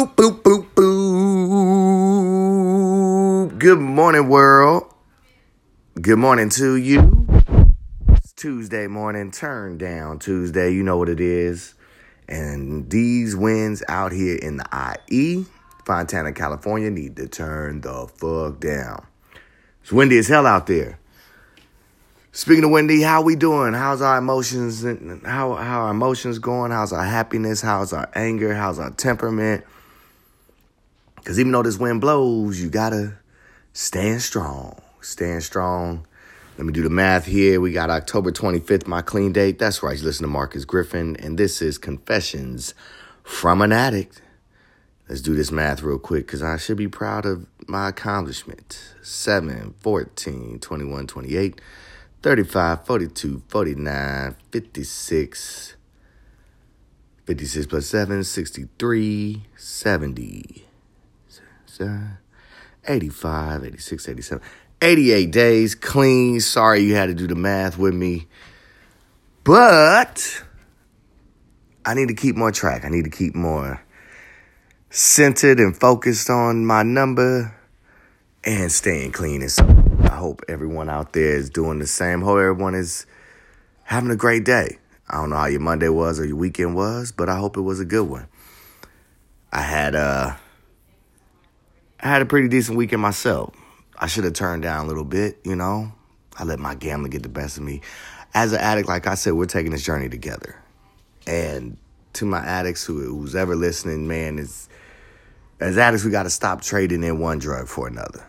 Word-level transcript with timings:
Boop, 0.00 0.14
boop, 0.16 0.40
boop, 0.40 0.64
boop. 3.44 3.58
Good 3.58 3.78
morning, 3.78 4.30
world. 4.30 4.84
Good 6.00 6.16
morning 6.16 6.48
to 6.56 6.76
you. 6.76 7.26
It's 8.08 8.32
Tuesday 8.32 8.86
morning, 8.86 9.30
turn 9.30 9.76
down 9.76 10.18
Tuesday. 10.18 10.72
You 10.72 10.82
know 10.82 10.96
what 10.96 11.10
it 11.10 11.20
is. 11.20 11.74
And 12.30 12.88
these 12.88 13.36
winds 13.36 13.82
out 13.90 14.12
here 14.12 14.36
in 14.36 14.56
the 14.56 14.96
IE, 15.10 15.44
Fontana, 15.84 16.32
California, 16.32 16.90
need 16.90 17.16
to 17.16 17.28
turn 17.28 17.82
the 17.82 18.08
fuck 18.08 18.58
down. 18.58 19.06
It's 19.82 19.92
windy 19.92 20.16
as 20.16 20.28
hell 20.28 20.46
out 20.46 20.66
there. 20.66 20.98
Speaking 22.32 22.64
of 22.64 22.70
Wendy, 22.70 23.02
how 23.02 23.20
we 23.20 23.36
doing? 23.36 23.74
How's 23.74 24.00
our 24.00 24.16
emotions? 24.16 24.82
How 25.26 25.56
how 25.56 25.82
our 25.82 25.90
emotions 25.90 26.38
going? 26.38 26.70
How's 26.70 26.94
our 26.94 27.04
happiness? 27.04 27.60
How's 27.60 27.92
our 27.92 28.08
anger? 28.14 28.54
How's 28.54 28.78
our 28.78 28.92
temperament? 28.92 29.62
Because 31.20 31.38
even 31.38 31.52
though 31.52 31.62
this 31.62 31.78
wind 31.78 32.00
blows, 32.00 32.60
you 32.60 32.68
gotta 32.68 33.14
stand 33.72 34.22
strong. 34.22 34.80
Stand 35.00 35.42
strong. 35.42 36.06
Let 36.58 36.66
me 36.66 36.72
do 36.72 36.82
the 36.82 36.90
math 36.90 37.26
here. 37.26 37.60
We 37.60 37.72
got 37.72 37.88
October 37.88 38.32
25th, 38.32 38.86
my 38.86 39.00
clean 39.00 39.32
date. 39.32 39.58
That's 39.58 39.82
right. 39.82 39.96
You 39.96 40.04
listen 40.04 40.24
to 40.24 40.28
Marcus 40.28 40.64
Griffin, 40.64 41.16
and 41.16 41.38
this 41.38 41.62
is 41.62 41.78
Confessions 41.78 42.74
from 43.22 43.62
an 43.62 43.72
Addict. 43.72 44.20
Let's 45.08 45.22
do 45.22 45.34
this 45.34 45.50
math 45.50 45.82
real 45.82 45.98
quick 45.98 46.26
because 46.26 46.42
I 46.42 46.56
should 46.56 46.76
be 46.76 46.88
proud 46.88 47.26
of 47.26 47.46
my 47.66 47.88
accomplishment. 47.88 48.94
7, 49.02 49.74
14, 49.80 50.58
21, 50.58 51.06
28. 51.06 51.60
35, 52.22 52.84
42, 52.84 53.42
49, 53.48 54.36
56, 54.50 55.76
56 57.24 57.66
plus 57.66 57.86
7, 57.86 58.24
63, 58.24 59.42
70, 59.56 60.66
85, 61.80 63.64
86, 63.64 64.08
87, 64.08 64.42
88 64.82 65.30
days 65.30 65.74
clean. 65.74 66.40
Sorry 66.40 66.80
you 66.80 66.94
had 66.94 67.06
to 67.06 67.14
do 67.14 67.26
the 67.26 67.34
math 67.34 67.78
with 67.78 67.94
me. 67.94 68.26
But 69.44 70.42
I 71.84 71.94
need 71.94 72.08
to 72.08 72.14
keep 72.14 72.36
more 72.36 72.52
track. 72.52 72.84
I 72.84 72.88
need 72.88 73.04
to 73.04 73.10
keep 73.10 73.34
more 73.34 73.82
centered 74.90 75.60
and 75.60 75.76
focused 75.76 76.28
on 76.30 76.66
my 76.66 76.82
number 76.82 77.54
and 78.42 78.72
staying 78.72 79.12
clean 79.12 79.42
and 79.42 79.50
so 79.50 79.64
I 80.02 80.16
hope 80.16 80.42
everyone 80.48 80.88
out 80.88 81.12
there 81.12 81.36
is 81.36 81.50
doing 81.50 81.78
the 81.78 81.86
same. 81.86 82.22
Hope 82.22 82.38
everyone 82.38 82.74
is 82.74 83.06
having 83.84 84.10
a 84.10 84.16
great 84.16 84.44
day. 84.44 84.78
I 85.08 85.16
don't 85.16 85.30
know 85.30 85.36
how 85.36 85.46
your 85.46 85.60
Monday 85.60 85.88
was 85.88 86.18
or 86.18 86.24
your 86.24 86.36
weekend 86.36 86.74
was, 86.74 87.12
but 87.12 87.28
I 87.28 87.36
hope 87.36 87.56
it 87.56 87.62
was 87.62 87.80
a 87.80 87.84
good 87.84 88.08
one. 88.08 88.28
I 89.52 89.62
had 89.62 89.94
a, 89.94 89.98
uh, 89.98 90.36
I 92.02 92.08
had 92.08 92.22
a 92.22 92.26
pretty 92.26 92.48
decent 92.48 92.76
weekend 92.76 93.02
myself. 93.02 93.54
I 93.98 94.06
should 94.06 94.24
have 94.24 94.32
turned 94.32 94.62
down 94.62 94.84
a 94.84 94.88
little 94.88 95.04
bit, 95.04 95.38
you 95.44 95.56
know. 95.56 95.92
I 96.36 96.44
let 96.44 96.58
my 96.58 96.74
gambling 96.74 97.10
get 97.10 97.22
the 97.22 97.28
best 97.28 97.58
of 97.58 97.62
me. 97.62 97.82
As 98.32 98.52
an 98.52 98.60
addict, 98.60 98.88
like 98.88 99.06
I 99.06 99.14
said, 99.14 99.34
we're 99.34 99.46
taking 99.46 99.72
this 99.72 99.84
journey 99.84 100.08
together. 100.08 100.56
And 101.26 101.76
to 102.14 102.24
my 102.24 102.38
addicts 102.38 102.84
who 102.84 103.00
who's 103.00 103.34
ever 103.34 103.54
listening, 103.54 104.08
man, 104.08 104.38
is 104.38 104.68
as 105.58 105.76
addicts, 105.76 106.04
we 106.04 106.10
got 106.10 106.22
to 106.22 106.30
stop 106.30 106.62
trading 106.62 107.02
in 107.02 107.18
one 107.18 107.38
drug 107.38 107.68
for 107.68 107.86
another 107.86 108.24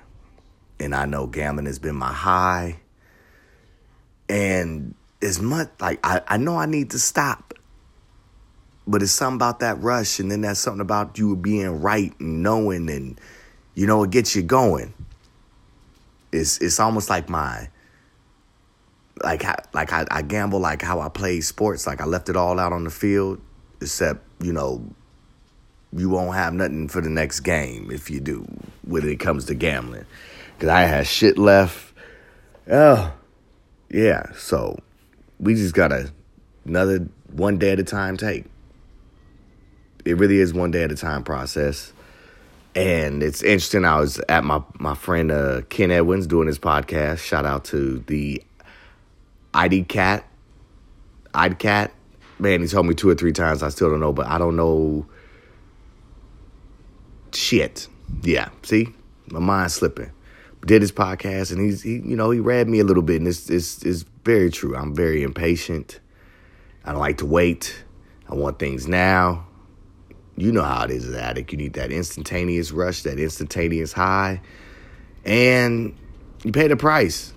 and 0.82 0.96
I 0.96 1.06
know 1.06 1.28
gambling 1.28 1.68
has 1.68 1.80
been 1.80 1.96
my 1.96 2.12
high. 2.12 2.80
And 4.28 4.96
as 5.22 5.40
much 5.40 5.70
like 5.80 6.00
I, 6.04 6.22
I 6.28 6.38
know 6.38 6.58
I 6.58 6.66
need 6.66 6.92
to 6.92 7.00
stop. 7.00 7.54
But 8.88 9.04
it's 9.04 9.12
something 9.12 9.36
about 9.36 9.60
that 9.60 9.80
rush, 9.80 10.20
and 10.20 10.32
then 10.32 10.42
that's 10.42 10.60
something 10.60 10.82
about 10.82 11.18
you 11.20 11.36
being 11.36 11.82
right 11.82 12.12
and 12.20 12.42
knowing 12.42 12.90
and 12.90 13.22
you 13.76 13.88
know, 13.88 14.04
it 14.04 14.12
gets 14.12 14.36
you 14.36 14.42
going. 14.42 14.94
It's 16.32 16.60
it's 16.60 16.80
almost 16.80 17.10
like 17.10 17.30
my 17.30 17.70
like 19.24 19.44
how, 19.44 19.56
like 19.74 19.94
I, 19.94 20.06
I 20.10 20.22
gamble 20.22 20.60
like 20.60 20.82
how 20.82 21.00
I 21.00 21.10
play 21.10 21.42
sports. 21.42 21.86
Like 21.88 22.02
I 22.02 22.06
left 22.06 22.30
it 22.30 22.36
all 22.36 22.60
out 22.60 22.74
on 22.74 22.84
the 22.84 22.90
field, 22.90 23.42
except, 23.80 24.22
you 24.42 24.54
know, 24.54 24.84
you 25.94 26.10
won't 26.10 26.36
have 26.36 26.54
nothing 26.54 26.88
for 26.88 27.02
the 27.02 27.10
next 27.10 27.42
game 27.42 27.92
if 27.92 28.10
you 28.10 28.20
do 28.20 28.48
when 28.84 29.08
it 29.08 29.20
comes 29.20 29.46
to 29.46 29.56
gambling 29.56 30.06
because 30.56 30.70
I 30.70 30.82
had 30.82 31.08
shit 31.08 31.38
left. 31.38 31.94
Oh, 32.70 33.14
yeah. 33.90 34.32
So 34.36 34.80
we 35.40 35.56
just 35.56 35.74
got 35.74 35.90
to 35.90 36.12
another 36.66 37.08
one 37.32 37.58
day 37.58 37.72
at 37.72 37.80
a 37.80 37.84
time 37.84 38.18
take. 38.18 38.46
It 40.06 40.18
really 40.18 40.38
is 40.38 40.54
one 40.54 40.72
day 40.72 40.84
at 40.84 40.92
a 40.92 40.96
time 40.96 41.24
process. 41.24 41.94
And 42.76 43.22
it's 43.22 43.44
interesting. 43.44 43.84
I 43.84 44.00
was 44.00 44.20
at 44.30 44.44
my 44.44 44.62
my 44.80 44.96
friend 44.96 45.32
uh, 45.32 45.62
Ken 45.70 45.92
Edwins 45.92 46.28
doing 46.28 46.48
his 46.48 46.60
podcast. 46.60 47.20
Shout 47.20 47.46
out 47.46 47.66
to 47.66 48.00
the 48.08 48.42
ID 49.54 49.84
Cat, 49.84 50.26
ID 51.34 51.56
Cat. 51.56 51.92
Man, 52.40 52.62
he 52.62 52.68
told 52.68 52.88
me 52.88 52.96
two 52.96 53.10
or 53.10 53.16
three 53.16 53.34
times. 53.34 53.62
I 53.62 53.70
still 53.70 53.90
don't 53.90 54.00
know, 54.00 54.14
but 54.14 54.28
I 54.28 54.38
don't 54.38 54.56
know 54.56 55.06
shit. 57.34 57.88
Yeah, 58.24 58.50
see, 58.64 58.88
my 59.28 59.40
mind's 59.40 59.74
slipping 59.74 60.12
did 60.66 60.82
his 60.82 60.92
podcast, 60.92 61.52
and 61.52 61.62
he's 61.62 61.82
he, 61.82 61.94
you 61.94 62.16
know 62.16 62.32
he 62.32 62.40
read 62.40 62.68
me 62.68 62.80
a 62.80 62.84
little 62.84 63.04
bit, 63.04 63.18
and 63.18 63.28
it's 63.28 63.50
it's 63.50 63.84
it's 63.84 64.06
very 64.24 64.50
true. 64.50 64.76
I'm 64.76 64.96
very 64.96 65.24
impatient. 65.24 66.00
I 66.86 66.92
don't 66.92 67.00
like 67.00 67.18
to 67.20 67.26
wait. 67.26 67.84
I 68.30 68.36
want 68.36 68.60
things 68.60 68.88
now. 68.88 69.48
You 70.42 70.52
know 70.52 70.64
how 70.64 70.86
it 70.86 70.92
is 70.92 71.08
an 71.08 71.16
addict. 71.16 71.52
You 71.52 71.58
need 71.60 71.74
that 71.74 71.92
instantaneous 71.92 72.72
rush, 72.72 73.04
that 73.04 73.20
instantaneous 73.20 73.94
high, 73.94 74.42
and 75.24 75.96
you 76.44 76.52
pay 76.52 76.68
the 76.68 76.76
price. 76.76 77.32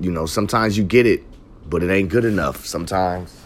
You 0.00 0.10
know, 0.10 0.26
sometimes 0.26 0.76
you 0.76 0.82
get 0.82 1.06
it, 1.06 1.22
but 1.70 1.84
it 1.84 1.90
ain't 1.90 2.08
good 2.08 2.24
enough. 2.24 2.66
Sometimes 2.66 3.40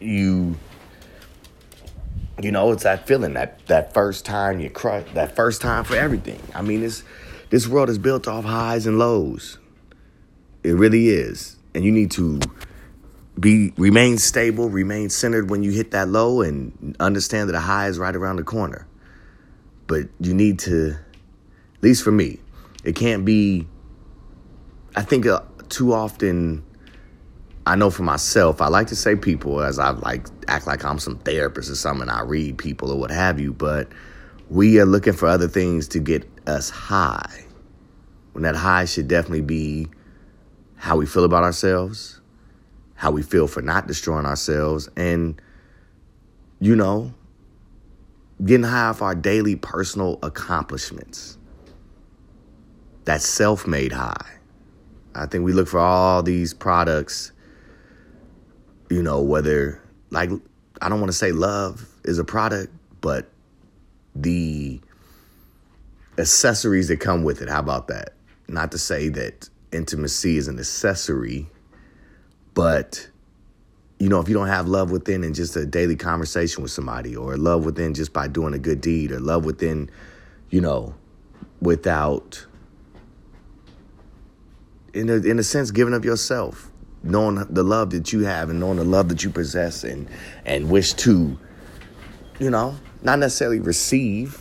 you 0.00 0.56
you 2.42 2.50
know, 2.50 2.72
it's 2.72 2.82
that 2.82 3.06
feeling 3.06 3.34
that 3.34 3.64
that 3.66 3.94
first 3.94 4.24
time 4.24 4.58
you 4.58 4.70
crush, 4.70 5.06
that 5.14 5.36
first 5.36 5.62
time 5.62 5.84
for 5.84 5.94
everything. 5.94 6.40
I 6.52 6.62
mean, 6.62 6.80
this 6.80 7.04
this 7.50 7.68
world 7.68 7.88
is 7.88 7.98
built 7.98 8.26
off 8.26 8.44
highs 8.44 8.88
and 8.88 8.98
lows. 8.98 9.58
It 10.64 10.72
really 10.72 11.10
is, 11.10 11.56
and 11.74 11.84
you 11.84 11.92
need 11.92 12.10
to 12.12 12.40
be 13.42 13.74
remain 13.76 14.16
stable, 14.18 14.70
remain 14.70 15.10
centered 15.10 15.50
when 15.50 15.62
you 15.62 15.72
hit 15.72 15.90
that 15.90 16.08
low, 16.08 16.40
and 16.40 16.96
understand 17.00 17.48
that 17.50 17.56
a 17.56 17.60
high 17.60 17.88
is 17.88 17.98
right 17.98 18.14
around 18.14 18.36
the 18.36 18.44
corner. 18.44 18.86
But 19.86 20.08
you 20.20 20.32
need 20.32 20.60
to, 20.60 20.92
at 21.76 21.82
least 21.82 22.02
for 22.02 22.12
me, 22.12 22.38
it 22.84 22.94
can't 22.94 23.24
be. 23.24 23.66
I 24.94 25.02
think 25.02 25.26
uh, 25.26 25.40
too 25.68 25.92
often 25.92 26.64
I 27.66 27.76
know 27.76 27.90
for 27.90 28.02
myself, 28.02 28.60
I 28.60 28.68
like 28.68 28.88
to 28.88 28.96
say 28.96 29.16
people 29.16 29.62
as 29.62 29.78
I 29.78 29.90
like 29.90 30.26
act 30.48 30.66
like 30.66 30.84
I'm 30.84 30.98
some 30.98 31.18
therapist 31.18 31.70
or 31.70 31.74
something. 31.74 32.08
I 32.08 32.22
read 32.22 32.58
people 32.58 32.90
or 32.90 32.98
what 32.98 33.10
have 33.10 33.38
you, 33.38 33.52
but 33.52 33.88
we 34.50 34.80
are 34.80 34.86
looking 34.86 35.12
for 35.12 35.26
other 35.28 35.48
things 35.48 35.88
to 35.88 35.98
get 35.98 36.28
us 36.46 36.70
high. 36.70 37.44
When 38.32 38.42
that 38.42 38.56
high 38.56 38.86
should 38.86 39.08
definitely 39.08 39.42
be 39.42 39.88
how 40.76 40.96
we 40.96 41.06
feel 41.06 41.24
about 41.24 41.44
ourselves, 41.44 42.21
how 43.02 43.10
we 43.10 43.22
feel 43.22 43.46
for 43.46 43.60
not 43.60 43.86
destroying 43.86 44.24
ourselves, 44.24 44.88
and 44.96 45.40
you 46.60 46.76
know, 46.76 47.12
getting 48.44 48.64
high 48.64 48.86
off 48.86 49.02
our 49.02 49.14
daily 49.14 49.56
personal 49.56 50.18
accomplishments. 50.22 51.36
That 53.04 53.20
self 53.20 53.66
made 53.66 53.92
high. 53.92 54.38
I 55.14 55.26
think 55.26 55.44
we 55.44 55.52
look 55.52 55.68
for 55.68 55.80
all 55.80 56.22
these 56.22 56.54
products 56.54 57.32
you 58.92 59.02
know, 59.02 59.22
whether 59.22 59.80
like 60.10 60.30
I 60.82 60.90
don't 60.90 61.00
want 61.00 61.08
to 61.08 61.16
say 61.16 61.32
love 61.32 61.88
is 62.04 62.18
a 62.18 62.24
product, 62.24 62.72
but 63.00 63.30
the 64.14 64.80
accessories 66.18 66.88
that 66.88 66.98
come 66.98 67.24
with 67.24 67.40
it. 67.40 67.48
How 67.48 67.60
about 67.60 67.88
that? 67.88 68.12
Not 68.48 68.70
to 68.72 68.78
say 68.78 69.08
that 69.08 69.48
intimacy 69.72 70.36
is 70.36 70.46
an 70.46 70.58
accessory, 70.58 71.48
but 72.54 73.08
you 73.98 74.08
know, 74.08 74.18
if 74.18 74.28
you 74.28 74.34
don't 74.34 74.48
have 74.48 74.66
love 74.66 74.90
within 74.90 75.22
and 75.22 75.32
just 75.32 75.54
a 75.54 75.64
daily 75.64 75.94
conversation 75.94 76.62
with 76.62 76.72
somebody, 76.72 77.14
or 77.14 77.36
love 77.36 77.64
within 77.64 77.94
just 77.94 78.12
by 78.12 78.26
doing 78.26 78.52
a 78.52 78.58
good 78.58 78.80
deed, 78.80 79.12
or 79.12 79.20
love 79.20 79.44
within, 79.44 79.88
you 80.50 80.60
know, 80.60 80.92
without, 81.60 82.44
in 84.92 85.08
a, 85.08 85.14
in 85.14 85.38
a 85.38 85.44
sense, 85.44 85.70
giving 85.70 85.94
up 85.94 86.04
yourself 86.04 86.72
knowing 87.02 87.36
the 87.50 87.62
love 87.62 87.90
that 87.90 88.12
you 88.12 88.20
have 88.20 88.50
and 88.50 88.60
knowing 88.60 88.76
the 88.76 88.84
love 88.84 89.08
that 89.08 89.24
you 89.24 89.30
possess 89.30 89.84
and 89.84 90.08
and 90.44 90.70
wish 90.70 90.92
to 90.92 91.36
you 92.38 92.50
know 92.50 92.76
not 93.02 93.18
necessarily 93.18 93.58
receive 93.58 94.40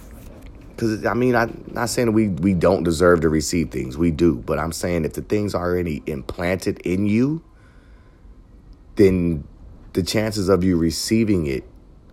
because 0.69 1.05
i 1.05 1.13
mean 1.13 1.35
i'm 1.35 1.63
not 1.71 1.89
saying 1.89 2.07
that 2.07 2.11
we 2.11 2.27
we 2.27 2.53
don't 2.53 2.83
deserve 2.83 3.21
to 3.21 3.29
receive 3.29 3.71
things. 3.71 3.97
We 3.97 4.11
do. 4.11 4.35
But 4.35 4.59
i'm 4.59 4.71
saying 4.71 5.05
if 5.05 5.13
the 5.13 5.21
things 5.21 5.55
are 5.55 5.63
already 5.63 6.03
implanted 6.05 6.79
in 6.79 7.05
you 7.05 7.43
then 8.95 9.43
the 9.93 10.03
chances 10.03 10.49
of 10.49 10.63
you 10.63 10.77
receiving 10.77 11.47
it 11.47 11.63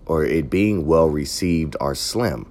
or 0.06 0.24
it 0.24 0.50
being 0.50 0.86
well 0.86 1.08
received 1.08 1.76
are 1.80 1.94
slim. 1.94 2.50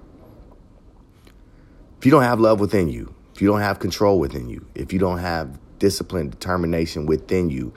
If 1.98 2.06
you 2.06 2.12
don't 2.12 2.22
have 2.22 2.38
love 2.38 2.60
within 2.60 2.88
you, 2.88 3.14
if 3.34 3.42
you 3.42 3.48
don't 3.48 3.60
have 3.60 3.78
control 3.78 4.18
within 4.18 4.48
you, 4.48 4.66
if 4.74 4.92
you 4.92 4.98
don't 4.98 5.18
have 5.18 5.58
discipline, 5.78 6.30
determination 6.30 7.06
within 7.06 7.50
you, 7.50 7.72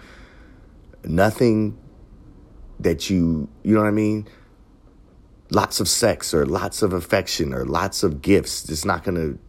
nothing 1.03 1.77
that 2.79 3.09
you, 3.09 3.49
you 3.63 3.73
know 3.73 3.81
what 3.81 3.87
I 3.87 3.91
mean? 3.91 4.27
Lots 5.49 5.79
of 5.79 5.87
sex 5.87 6.33
or 6.33 6.45
lots 6.45 6.81
of 6.81 6.93
affection 6.93 7.53
or 7.53 7.65
lots 7.65 8.03
of 8.03 8.21
gifts, 8.21 8.69
it's 8.69 8.85
not 8.85 9.03
going 9.03 9.39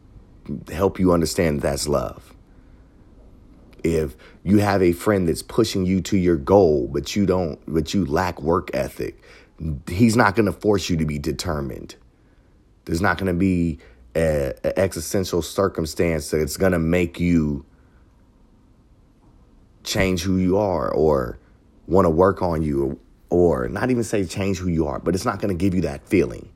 to 0.67 0.75
help 0.75 0.99
you 0.99 1.13
understand 1.13 1.61
that's 1.61 1.87
love. 1.87 2.32
If 3.85 4.17
you 4.45 4.59
have 4.59 4.83
a 4.83 4.93
friend 4.93 5.29
that's 5.29 5.43
pushing 5.43 5.87
you 5.87 6.01
to 6.03 6.17
your 6.17 6.37
goal, 6.37 6.89
but 6.93 7.17
you 7.17 7.27
don't, 7.27 7.59
but 7.67 7.93
you 7.95 8.05
lack 8.07 8.41
work 8.41 8.71
ethic, 8.75 9.23
he's 9.89 10.17
not 10.17 10.35
going 10.37 10.47
to 10.47 10.53
force 10.53 10.89
you 10.89 10.97
to 10.97 11.05
be 11.05 11.19
determined. 11.19 11.97
There's 12.85 13.01
not 13.01 13.19
going 13.19 13.33
to 13.33 13.39
be 13.39 13.79
an 14.15 14.55
existential 14.77 15.43
circumstance 15.43 16.31
that's 16.31 16.57
going 16.57 16.73
to 16.73 16.79
make 16.79 17.19
you 17.19 17.65
change 19.85 20.23
who 20.23 20.37
you 20.37 20.59
are 20.59 20.91
or 20.93 21.39
want 21.87 22.05
to 22.05 22.11
work 22.11 22.43
on 22.43 22.63
you 22.63 22.99
or, 23.31 23.65
or 23.65 23.69
not 23.69 23.91
even 23.91 24.05
say 24.05 24.25
change 24.25 24.59
who 24.59 24.69
you 24.69 24.87
are, 24.87 24.99
but 24.99 25.15
it's 25.15 25.25
not 25.25 25.41
going 25.41 25.57
to 25.57 25.61
give 25.61 25.75
you 25.75 25.81
that 25.83 26.07
feeling. 26.07 26.53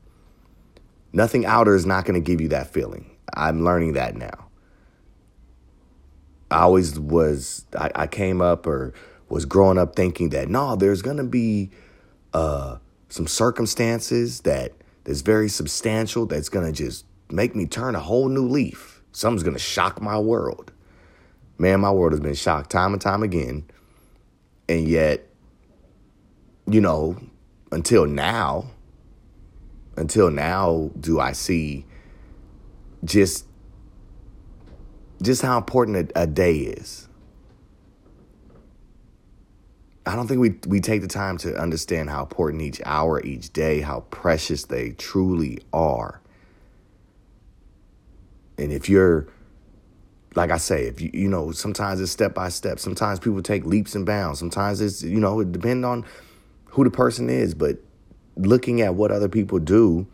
Nothing 1.13 1.45
outer 1.45 1.75
is 1.75 1.85
not 1.85 2.05
going 2.05 2.21
to 2.21 2.25
give 2.25 2.41
you 2.41 2.49
that 2.49 2.71
feeling. 2.71 3.09
I'm 3.33 3.63
learning 3.63 3.93
that 3.93 4.15
now. 4.15 4.46
I 6.49 6.59
always 6.59 6.99
was, 6.99 7.65
I, 7.77 7.91
I 7.95 8.07
came 8.07 8.41
up 8.41 8.65
or 8.65 8.93
was 9.29 9.45
growing 9.45 9.77
up 9.77 9.95
thinking 9.95 10.29
that 10.29 10.49
no, 10.49 10.75
there's 10.75 11.01
going 11.01 11.17
to 11.17 11.23
be 11.23 11.69
uh, 12.33 12.77
some 13.09 13.27
circumstances 13.27 14.41
that 14.41 14.73
that's 15.03 15.21
very 15.21 15.49
substantial 15.49 16.25
that's 16.25 16.49
going 16.49 16.65
to 16.65 16.71
just 16.71 17.05
make 17.31 17.55
me 17.55 17.65
turn 17.65 17.95
a 17.95 17.99
whole 17.99 18.29
new 18.29 18.47
leaf. 18.47 19.01
Something's 19.11 19.43
going 19.43 19.55
to 19.55 19.61
shock 19.61 20.01
my 20.01 20.19
world. 20.19 20.71
Man, 21.57 21.79
my 21.79 21.91
world 21.91 22.11
has 22.11 22.19
been 22.19 22.35
shocked 22.35 22.69
time 22.69 22.93
and 22.93 23.01
time 23.01 23.23
again. 23.23 23.65
And 24.69 24.87
yet, 24.87 25.27
you 26.69 26.81
know, 26.81 27.17
until 27.71 28.05
now, 28.05 28.69
until 29.95 30.29
now, 30.29 30.91
do 30.99 31.19
I 31.19 31.31
see 31.31 31.85
just 33.03 33.46
just 35.21 35.41
how 35.41 35.57
important 35.57 36.11
a, 36.15 36.21
a 36.23 36.27
day 36.27 36.57
is. 36.57 37.07
I 40.05 40.15
don't 40.15 40.27
think 40.27 40.39
we 40.39 40.55
we 40.67 40.79
take 40.79 41.01
the 41.01 41.07
time 41.07 41.37
to 41.39 41.55
understand 41.59 42.09
how 42.09 42.21
important 42.21 42.61
each 42.61 42.81
hour, 42.85 43.21
each 43.23 43.51
day, 43.51 43.81
how 43.81 44.01
precious 44.09 44.63
they 44.63 44.91
truly 44.91 45.59
are. 45.73 46.21
And 48.57 48.71
if 48.71 48.87
you're 48.87 49.27
like 50.35 50.51
I 50.51 50.57
say, 50.57 50.85
if 50.85 51.01
you 51.01 51.09
you 51.13 51.27
know, 51.27 51.51
sometimes 51.51 51.99
it's 51.99 52.11
step 52.11 52.33
by 52.33 52.49
step. 52.49 52.79
Sometimes 52.79 53.19
people 53.19 53.41
take 53.41 53.65
leaps 53.65 53.95
and 53.95 54.05
bounds. 54.05 54.39
Sometimes 54.39 54.79
it's 54.79 55.03
you 55.03 55.19
know, 55.19 55.41
it 55.41 55.51
depends 55.51 55.83
on 55.83 56.05
who 56.65 56.85
the 56.85 56.91
person 56.91 57.29
is, 57.29 57.53
but 57.53 57.77
looking 58.37 58.81
at 58.81 58.95
what 58.95 59.11
other 59.11 59.27
people 59.27 59.59
do 59.59 60.07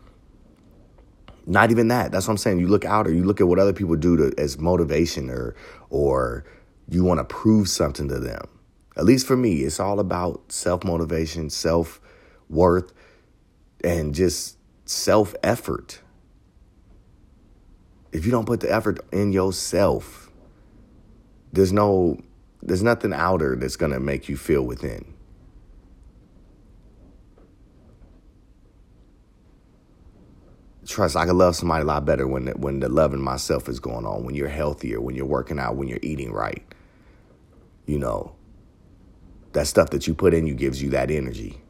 not 1.46 1.70
even 1.70 1.88
that. 1.88 2.12
That's 2.12 2.26
what 2.26 2.32
I'm 2.32 2.38
saying. 2.38 2.58
You 2.58 2.68
look 2.68 2.84
out 2.84 3.06
or 3.06 3.12
you 3.12 3.24
look 3.24 3.40
at 3.40 3.48
what 3.48 3.58
other 3.58 3.72
people 3.72 3.96
do 3.96 4.16
to, 4.16 4.32
as 4.38 4.58
motivation 4.58 5.30
or 5.30 5.54
or 5.90 6.44
you 6.88 7.04
want 7.04 7.18
to 7.18 7.24
prove 7.24 7.68
something 7.68 8.08
to 8.08 8.18
them. 8.18 8.42
At 8.96 9.04
least 9.04 9.26
for 9.26 9.36
me, 9.36 9.62
it's 9.62 9.80
all 9.80 10.00
about 10.00 10.52
self 10.52 10.84
motivation, 10.84 11.50
self 11.50 12.00
worth, 12.48 12.92
and 13.82 14.14
just 14.14 14.58
self 14.84 15.34
effort. 15.42 16.00
If 18.12 18.24
you 18.24 18.30
don't 18.30 18.46
put 18.46 18.60
the 18.60 18.72
effort 18.72 19.00
in 19.12 19.32
yourself, 19.32 20.30
there's 21.52 21.72
no 21.72 22.18
there's 22.62 22.82
nothing 22.82 23.12
outer 23.12 23.56
that's 23.56 23.76
going 23.76 23.92
to 23.92 24.00
make 24.00 24.28
you 24.28 24.36
feel 24.36 24.62
within. 24.62 25.13
Trust 30.86 31.16
I 31.16 31.26
can 31.26 31.36
love 31.36 31.56
somebody 31.56 31.82
a 31.82 31.86
lot 31.86 32.04
better 32.04 32.26
when 32.26 32.46
the, 32.46 32.52
when 32.52 32.80
the 32.80 32.88
loving 32.88 33.22
myself 33.22 33.68
is 33.68 33.80
going 33.80 34.06
on, 34.06 34.24
when 34.24 34.34
you're 34.34 34.48
healthier, 34.48 35.00
when 35.00 35.14
you're 35.14 35.26
working 35.26 35.58
out, 35.58 35.76
when 35.76 35.88
you're 35.88 36.00
eating 36.02 36.32
right. 36.32 36.64
You 37.86 37.98
know, 37.98 38.34
that 39.52 39.66
stuff 39.66 39.90
that 39.90 40.06
you 40.06 40.14
put 40.14 40.34
in 40.34 40.46
you 40.46 40.54
gives 40.54 40.82
you 40.82 40.90
that 40.90 41.10
energy. 41.10 41.60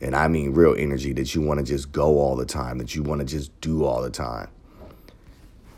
And 0.00 0.16
I 0.16 0.28
mean 0.28 0.52
real 0.52 0.74
energy 0.76 1.12
that 1.14 1.34
you 1.34 1.40
want 1.40 1.60
to 1.60 1.64
just 1.64 1.92
go 1.92 2.18
all 2.18 2.36
the 2.36 2.46
time, 2.46 2.78
that 2.78 2.94
you 2.94 3.02
want 3.02 3.20
to 3.20 3.24
just 3.24 3.58
do 3.60 3.84
all 3.84 4.02
the 4.02 4.10
time. 4.10 4.48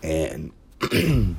And 0.03 0.53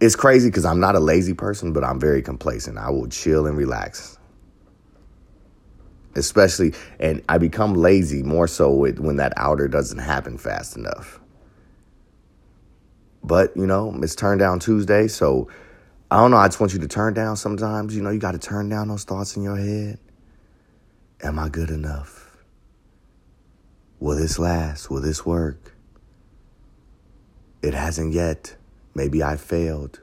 it's 0.00 0.16
crazy 0.16 0.48
because 0.48 0.64
I'm 0.64 0.80
not 0.80 0.96
a 0.96 1.00
lazy 1.00 1.34
person, 1.34 1.72
but 1.72 1.82
I'm 1.82 1.98
very 1.98 2.22
complacent. 2.22 2.78
I 2.78 2.90
will 2.90 3.08
chill 3.08 3.46
and 3.46 3.56
relax 3.56 4.18
especially 6.14 6.74
and 6.98 7.22
I 7.28 7.38
become 7.38 7.74
lazy 7.74 8.22
more 8.22 8.48
so 8.48 8.72
with, 8.72 8.98
when 8.98 9.16
that 9.16 9.32
outer 9.36 9.68
doesn't 9.68 9.98
happen 9.98 10.38
fast 10.38 10.76
enough. 10.76 11.20
But 13.22 13.56
you 13.56 13.66
know, 13.66 13.96
it's 14.02 14.14
turn 14.14 14.38
down 14.38 14.60
Tuesday, 14.60 15.08
so 15.08 15.48
I 16.10 16.16
don't 16.16 16.30
know. 16.30 16.38
I 16.38 16.48
just 16.48 16.58
want 16.58 16.72
you 16.72 16.80
to 16.80 16.88
turn 16.88 17.14
down 17.14 17.36
sometimes. 17.36 17.94
You 17.94 18.02
know, 18.02 18.10
you 18.10 18.18
got 18.18 18.32
to 18.32 18.38
turn 18.38 18.68
down 18.68 18.88
those 18.88 19.04
thoughts 19.04 19.36
in 19.36 19.42
your 19.42 19.56
head. 19.56 19.98
Am 21.22 21.38
I 21.38 21.48
good 21.48 21.70
enough? 21.70 22.38
Will 24.00 24.16
this 24.16 24.38
last? 24.38 24.90
Will 24.90 25.02
this 25.02 25.26
work? 25.26 25.76
It 27.62 27.74
hasn't 27.74 28.14
yet. 28.14 28.56
Maybe 28.94 29.22
I 29.22 29.36
failed. 29.36 30.00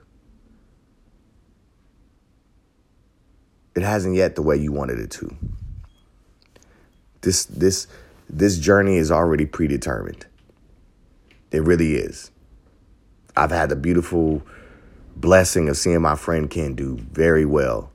It 3.75 3.81
hasn't 3.81 4.15
yet 4.15 4.35
the 4.35 4.43
way 4.43 4.57
you 4.57 4.71
wanted 4.71 4.99
it 4.99 5.11
to. 5.11 5.35
This 7.21 7.45
this 7.45 7.87
this 8.29 8.57
journey 8.57 8.97
is 8.97 9.11
already 9.11 9.45
predetermined. 9.45 10.25
It 11.51 11.63
really 11.63 11.95
is. 11.95 12.31
I've 13.35 13.51
had 13.51 13.69
the 13.69 13.75
beautiful 13.75 14.41
blessing 15.15 15.69
of 15.69 15.77
seeing 15.77 16.01
my 16.01 16.15
friend 16.15 16.49
Ken 16.49 16.75
do 16.75 16.97
very 16.97 17.45
well. 17.45 17.91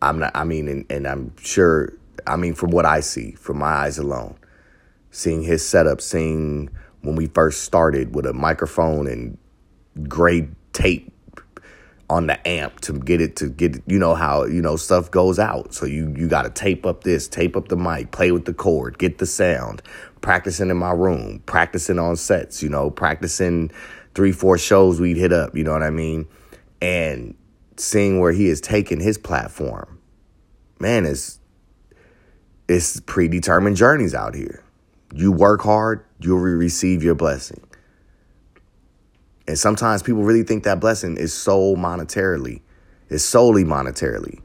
I'm 0.00 0.18
not 0.18 0.32
I 0.34 0.44
mean 0.44 0.68
and, 0.68 0.86
and 0.90 1.06
I'm 1.06 1.36
sure 1.38 1.92
I 2.26 2.36
mean 2.36 2.54
from 2.54 2.70
what 2.70 2.86
I 2.86 3.00
see, 3.00 3.32
from 3.32 3.58
my 3.58 3.66
eyes 3.66 3.98
alone, 3.98 4.36
seeing 5.10 5.42
his 5.42 5.66
setup, 5.66 6.00
seeing 6.00 6.70
when 7.02 7.16
we 7.16 7.26
first 7.26 7.64
started 7.64 8.14
with 8.14 8.26
a 8.26 8.32
microphone 8.32 9.06
and 9.06 9.38
gray 10.08 10.48
tape 10.72 11.11
on 12.10 12.26
the 12.26 12.46
amp 12.46 12.80
to 12.80 12.92
get 12.92 13.20
it 13.20 13.36
to 13.36 13.48
get 13.48 13.82
you 13.86 13.98
know 13.98 14.14
how 14.14 14.44
you 14.44 14.60
know 14.60 14.76
stuff 14.76 15.10
goes 15.10 15.38
out. 15.38 15.72
So 15.74 15.86
you 15.86 16.14
you 16.16 16.28
got 16.28 16.42
to 16.42 16.50
tape 16.50 16.84
up 16.84 17.04
this 17.04 17.28
tape 17.28 17.56
up 17.56 17.68
the 17.68 17.76
mic 17.76 18.10
play 18.10 18.32
with 18.32 18.44
the 18.44 18.54
cord 18.54 18.98
get 18.98 19.18
the 19.18 19.26
sound 19.26 19.82
practicing 20.20 20.70
in 20.70 20.76
my 20.76 20.92
room 20.92 21.42
practicing 21.46 21.98
on 21.98 22.16
sets 22.16 22.62
you 22.62 22.68
know 22.68 22.90
practicing 22.90 23.70
three 24.14 24.32
four 24.32 24.58
shows 24.58 25.00
we'd 25.00 25.16
hit 25.16 25.32
up 25.32 25.56
you 25.56 25.64
know 25.64 25.72
what 25.72 25.82
i 25.82 25.90
mean? 25.90 26.26
And 26.80 27.34
seeing 27.76 28.20
where 28.20 28.32
he 28.32 28.48
has 28.48 28.60
taken 28.60 29.00
his 29.00 29.16
platform 29.16 29.98
man 30.78 31.06
it's 31.06 31.38
it's 32.68 33.00
predetermined 33.00 33.76
journeys 33.76 34.14
out 34.14 34.34
here. 34.34 34.62
You 35.14 35.32
work 35.32 35.62
hard 35.62 36.04
you'll 36.20 36.38
receive 36.38 37.02
your 37.02 37.14
blessing 37.14 37.62
and 39.46 39.58
sometimes 39.58 40.02
people 40.02 40.22
really 40.22 40.44
think 40.44 40.64
that 40.64 40.80
blessing 40.80 41.16
is 41.16 41.34
so 41.34 41.74
monetarily, 41.74 42.60
is 43.08 43.24
solely 43.24 43.64
monetarily. 43.64 44.40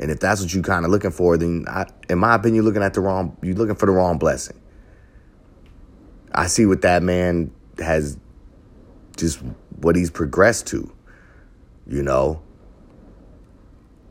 And 0.00 0.10
if 0.10 0.18
that's 0.18 0.40
what 0.40 0.52
you're 0.52 0.62
kind 0.62 0.84
of 0.84 0.90
looking 0.90 1.10
for, 1.10 1.36
then 1.36 1.66
I, 1.68 1.86
in 2.08 2.18
my 2.18 2.34
opinion, 2.34 2.56
you're 2.56 2.64
looking 2.64 2.82
at 2.82 2.94
the 2.94 3.00
wrong, 3.00 3.36
you're 3.42 3.54
looking 3.54 3.76
for 3.76 3.86
the 3.86 3.92
wrong 3.92 4.18
blessing. 4.18 4.58
I 6.32 6.46
see 6.46 6.66
what 6.66 6.82
that 6.82 7.02
man 7.02 7.52
has 7.78 8.16
just 9.16 9.40
what 9.80 9.94
he's 9.94 10.10
progressed 10.10 10.66
to, 10.68 10.90
you 11.86 12.02
know. 12.02 12.42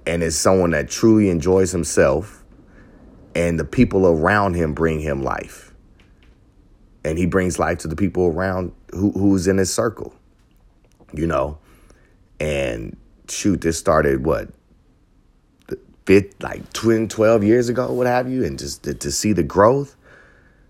And 0.05 0.23
it's 0.23 0.35
someone 0.35 0.71
that 0.71 0.89
truly 0.89 1.29
enjoys 1.29 1.71
himself 1.71 2.43
and 3.35 3.59
the 3.59 3.65
people 3.65 4.07
around 4.07 4.55
him 4.55 4.73
bring 4.73 4.99
him 4.99 5.21
life. 5.21 5.73
And 7.03 7.17
he 7.17 7.25
brings 7.25 7.59
life 7.59 7.79
to 7.79 7.87
the 7.87 7.95
people 7.95 8.27
around 8.27 8.73
who, 8.91 9.11
who's 9.11 9.47
in 9.47 9.57
his 9.57 9.73
circle 9.73 10.13
you 11.13 11.27
know, 11.27 11.57
and 12.39 12.97
shoot, 13.27 13.61
this 13.61 13.77
started 13.77 14.25
what, 14.25 14.49
fifth, 16.05 16.41
like 16.41 16.71
12 16.73 17.43
years 17.43 17.69
ago, 17.69 17.91
what 17.91 18.07
have 18.07 18.29
you, 18.29 18.43
and 18.43 18.57
just 18.57 18.83
to, 18.83 18.93
to 18.93 19.11
see 19.11 19.33
the 19.33 19.43
growth. 19.43 19.95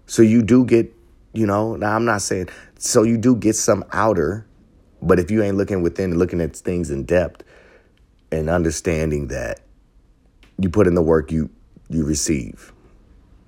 So 0.05 0.22
you 0.22 0.41
do 0.41 0.65
get, 0.65 0.93
you 1.34 1.46
know, 1.46 1.75
now 1.75 1.96
I'm 1.96 2.05
not 2.05 2.22
saying, 2.22 2.50
so 2.77 3.03
you 3.03 3.17
do 3.17 3.36
get 3.36 3.55
some 3.55 3.86
outer, 3.93 4.46
but 5.01 5.19
if 5.19 5.31
you 5.31 5.43
ain't 5.43 5.55
looking 5.55 5.81
within, 5.81 6.17
looking 6.17 6.41
at 6.41 6.55
things 6.55 6.89
in 6.89 7.03
depth 7.05 7.43
and 8.31 8.50
understanding 8.50 9.27
that 9.27 9.62
you 10.58 10.69
put 10.69 10.88
in 10.88 10.96
the 10.96 11.01
work 11.01 11.31
you 11.31 11.50
you 11.89 12.05
receive. 12.05 12.72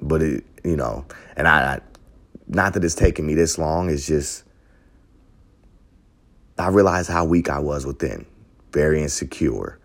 But 0.01 0.21
it, 0.21 0.43
you 0.63 0.75
know, 0.75 1.05
and 1.35 1.47
I, 1.47 1.75
I 1.75 1.79
not 2.47 2.73
that 2.73 2.83
it's 2.83 2.95
taken 2.95 3.25
me 3.25 3.35
this 3.35 3.57
long, 3.57 3.89
it's 3.89 4.05
just 4.05 4.43
I 6.61 6.67
realized 6.67 7.09
how 7.09 7.25
weak 7.25 7.49
I 7.49 7.59
was 7.59 7.85
within, 7.85 8.25
very 8.71 9.01
insecure. 9.01 9.79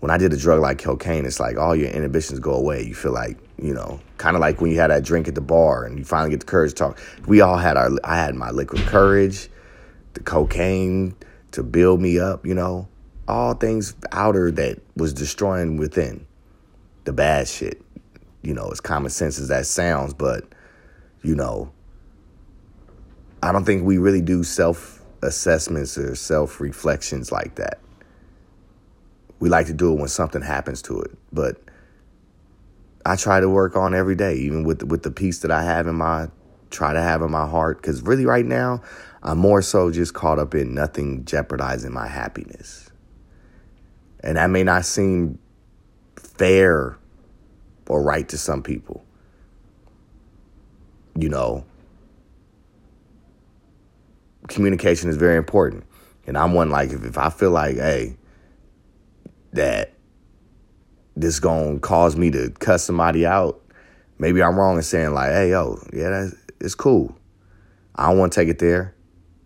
When 0.00 0.10
I 0.10 0.18
did 0.18 0.32
a 0.32 0.36
drug 0.36 0.60
like 0.60 0.78
cocaine, 0.78 1.24
it's 1.24 1.40
like 1.40 1.56
all 1.56 1.74
your 1.74 1.88
inhibitions 1.88 2.38
go 2.38 2.54
away. 2.54 2.82
You 2.84 2.94
feel 2.94 3.12
like, 3.12 3.38
you 3.58 3.74
know, 3.74 4.00
kind 4.18 4.36
of 4.36 4.40
like 4.40 4.60
when 4.60 4.70
you 4.70 4.78
had 4.78 4.90
that 4.90 5.04
drink 5.04 5.28
at 5.28 5.34
the 5.34 5.40
bar 5.40 5.84
and 5.84 5.98
you 5.98 6.04
finally 6.04 6.30
get 6.30 6.40
the 6.40 6.46
courage 6.46 6.70
to 6.72 6.76
talk. 6.76 7.00
We 7.26 7.40
all 7.40 7.56
had 7.56 7.76
our, 7.76 7.90
I 8.04 8.16
had 8.16 8.34
my 8.34 8.50
liquid 8.50 8.82
courage, 8.82 9.48
the 10.14 10.20
cocaine 10.20 11.14
to 11.52 11.62
build 11.62 12.00
me 12.00 12.18
up, 12.18 12.46
you 12.46 12.54
know, 12.54 12.88
all 13.26 13.54
things 13.54 13.94
outer 14.12 14.50
that 14.52 14.80
was 14.96 15.12
destroying 15.12 15.76
within 15.76 16.26
the 17.04 17.12
bad 17.12 17.48
shit. 17.48 17.82
You 18.42 18.54
know, 18.54 18.68
as 18.68 18.80
common 18.80 19.10
sense 19.10 19.38
as 19.38 19.48
that 19.48 19.66
sounds, 19.66 20.14
but, 20.14 20.44
you 21.22 21.34
know, 21.34 21.72
I 23.42 23.50
don't 23.52 23.64
think 23.64 23.84
we 23.84 23.98
really 23.98 24.20
do 24.20 24.44
self 24.44 24.95
assessments 25.22 25.96
or 25.98 26.14
self 26.14 26.60
reflections 26.60 27.32
like 27.32 27.56
that. 27.56 27.80
We 29.38 29.48
like 29.48 29.66
to 29.66 29.74
do 29.74 29.92
it 29.92 29.98
when 29.98 30.08
something 30.08 30.42
happens 30.42 30.80
to 30.82 31.00
it, 31.00 31.10
but 31.32 31.60
I 33.04 33.16
try 33.16 33.38
to 33.38 33.48
work 33.48 33.76
on 33.76 33.94
every 33.94 34.16
day, 34.16 34.34
even 34.34 34.64
with 34.64 34.82
with 34.82 35.02
the 35.02 35.10
peace 35.10 35.40
that 35.40 35.50
I 35.50 35.62
have 35.62 35.86
in 35.86 35.94
my 35.94 36.28
try 36.70 36.92
to 36.92 37.00
have 37.00 37.22
in 37.22 37.30
my 37.30 37.46
heart. 37.46 37.80
Because 37.80 38.02
really, 38.02 38.26
right 38.26 38.44
now, 38.44 38.82
I'm 39.22 39.38
more 39.38 39.62
so 39.62 39.90
just 39.90 40.14
caught 40.14 40.38
up 40.38 40.54
in 40.54 40.74
nothing 40.74 41.24
jeopardizing 41.24 41.92
my 41.92 42.08
happiness, 42.08 42.90
and 44.20 44.36
that 44.36 44.50
may 44.50 44.64
not 44.64 44.84
seem 44.84 45.38
fair 46.16 46.98
or 47.88 48.02
right 48.02 48.28
to 48.28 48.38
some 48.38 48.62
people. 48.62 49.04
You 51.14 51.28
know, 51.28 51.64
communication 54.48 55.08
is 55.08 55.16
very 55.16 55.36
important. 55.36 55.84
And 56.26 56.36
I'm 56.36 56.54
one 56.54 56.70
like 56.70 56.90
if, 56.90 57.04
if 57.04 57.18
I 57.18 57.30
feel 57.30 57.50
like, 57.50 57.76
hey, 57.76 58.16
that 59.52 59.92
this 61.14 61.40
gonna 61.40 61.78
cause 61.78 62.16
me 62.16 62.30
to 62.30 62.50
cuss 62.50 62.84
somebody 62.84 63.24
out, 63.24 63.62
maybe 64.18 64.42
I'm 64.42 64.56
wrong 64.56 64.76
in 64.76 64.82
saying 64.82 65.12
like, 65.14 65.30
hey, 65.30 65.50
yo, 65.50 65.78
yeah, 65.92 66.10
that's 66.10 66.34
it's 66.60 66.74
cool. 66.74 67.16
I 67.94 68.08
don't 68.08 68.18
want 68.18 68.32
to 68.32 68.40
take 68.40 68.48
it 68.48 68.58
there. 68.58 68.94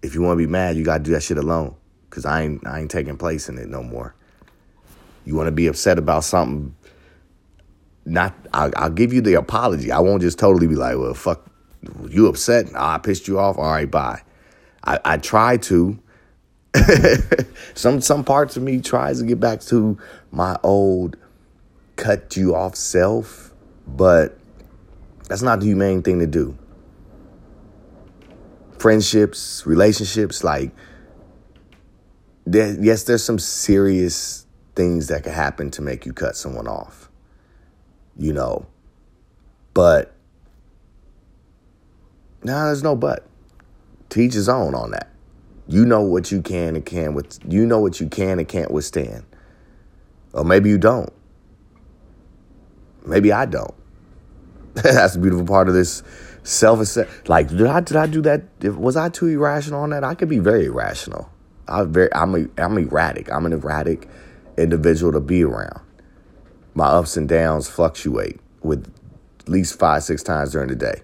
If 0.03 0.15
you 0.15 0.23
want 0.23 0.39
to 0.39 0.45
be 0.45 0.51
mad, 0.51 0.77
you 0.77 0.85
gotta 0.85 1.03
do 1.03 1.13
that 1.13 1.23
shit 1.23 1.39
alone, 1.39 1.75
cause 2.11 2.25
I 2.25 2.43
ain't 2.43 2.67
I 2.67 2.81
ain't 2.81 2.91
taking 2.91 3.17
place 3.17 3.49
in 3.49 3.59
it 3.59 3.69
no 3.69 3.83
more. 3.83 4.15
You 5.25 5.37
want 5.37 5.49
to 5.49 5.53
be 5.53 5.67
upset 5.67 5.99
about 5.99 6.25
something? 6.25 6.75
Not, 8.07 8.35
I'll, 8.55 8.73
I'll 8.77 8.91
give 8.91 9.13
you 9.13 9.21
the 9.21 9.35
apology. 9.35 9.93
I 9.93 10.01
won't 10.01 10.23
just 10.23 10.39
totally 10.39 10.67
be 10.67 10.75
like, 10.75 10.97
well, 10.97 11.15
fuck, 11.15 11.47
you 12.09 12.27
upset? 12.27 12.67
I 12.75 12.99
pissed 12.99 13.29
you 13.29 13.39
off. 13.39 13.59
All 13.59 13.71
right, 13.71 13.89
bye. 13.89 14.23
I, 14.85 15.01
I 15.05 15.17
try 15.19 15.57
to. 15.59 15.99
some 17.75 18.01
some 18.01 18.23
parts 18.23 18.57
of 18.57 18.63
me 18.63 18.81
tries 18.81 19.19
to 19.19 19.27
get 19.27 19.41
back 19.41 19.61
to 19.61 19.99
my 20.31 20.57
old 20.63 21.17
cut 21.97 22.37
you 22.37 22.55
off 22.55 22.77
self, 22.77 23.53
but 23.87 24.39
that's 25.29 25.43
not 25.43 25.61
the 25.61 25.67
humane 25.67 26.03
thing 26.03 26.21
to 26.21 26.27
do. 26.27 26.57
Friendships, 28.79 29.67
relationships, 29.67 30.43
like 30.43 30.71
there, 32.47 32.77
yes, 32.81 33.05
there's 33.05 33.23
some 33.23 33.39
serious 33.39 34.47
things 34.75 35.09
that 35.09 35.25
can 35.25 35.33
happen 35.33 35.71
to 35.73 35.83
make 35.83 36.07
you 36.07 36.13
cut 36.13 36.37
someone 36.37 36.67
off. 36.67 37.11
You 38.17 38.33
know. 38.33 38.67
But 39.75 40.15
no, 42.43 42.53
nah, 42.53 42.65
there's 42.67 42.83
no 42.83 42.97
but 42.97 43.27
teach 44.11 44.35
his 44.35 44.49
own 44.49 44.75
on 44.75 44.91
that. 44.91 45.09
You 45.67 45.87
know 45.87 46.03
what 46.03 46.31
you 46.33 46.43
can 46.43 46.77
and 46.77 46.85
can't 46.85 47.15
with 47.15 47.39
you 47.49 47.65
know 47.65 47.79
what 47.79 48.01
you 48.01 48.09
can 48.09 48.39
and 48.39 48.49
can't 48.49 48.71
withstand. 48.71 49.25
Or 50.33 50.45
maybe 50.45 50.69
you 50.69 50.79
don't. 50.79 51.13
Maybe 53.07 53.33
I 53.33 53.47
don't. 53.47 53.75
That's 54.75 55.15
the 55.15 55.21
beautiful 55.21 55.47
part 55.47 55.69
of 55.69 55.75
this 55.75 56.03
self 56.43 56.97
like 57.29 57.49
did 57.49 57.67
I 57.67 57.81
did 57.81 57.97
I 57.97 58.07
do 58.07 58.23
that 58.23 58.43
was 58.63 58.97
I 58.97 59.09
too 59.09 59.29
irrational 59.29 59.81
on 59.81 59.91
that? 59.91 60.05
I 60.05 60.15
could 60.15 60.29
be 60.29 60.39
very 60.39 60.67
irrational. 60.67 61.31
I 61.69 61.85
very 61.85 62.13
I'm 62.13 62.35
a, 62.35 62.47
I'm 62.61 62.77
erratic. 62.77 63.31
I'm 63.31 63.47
an 63.47 63.53
erratic 63.53 64.09
individual 64.59 65.13
to 65.13 65.21
be 65.21 65.45
around. 65.45 65.81
My 66.75 66.87
ups 66.87 67.17
and 67.17 67.29
downs 67.29 67.69
fluctuate 67.69 68.41
with 68.63 68.93
at 69.41 69.49
least 69.49 69.79
5 69.79 70.03
6 70.03 70.23
times 70.23 70.53
during 70.53 70.69
the 70.69 70.77
day 70.77 71.03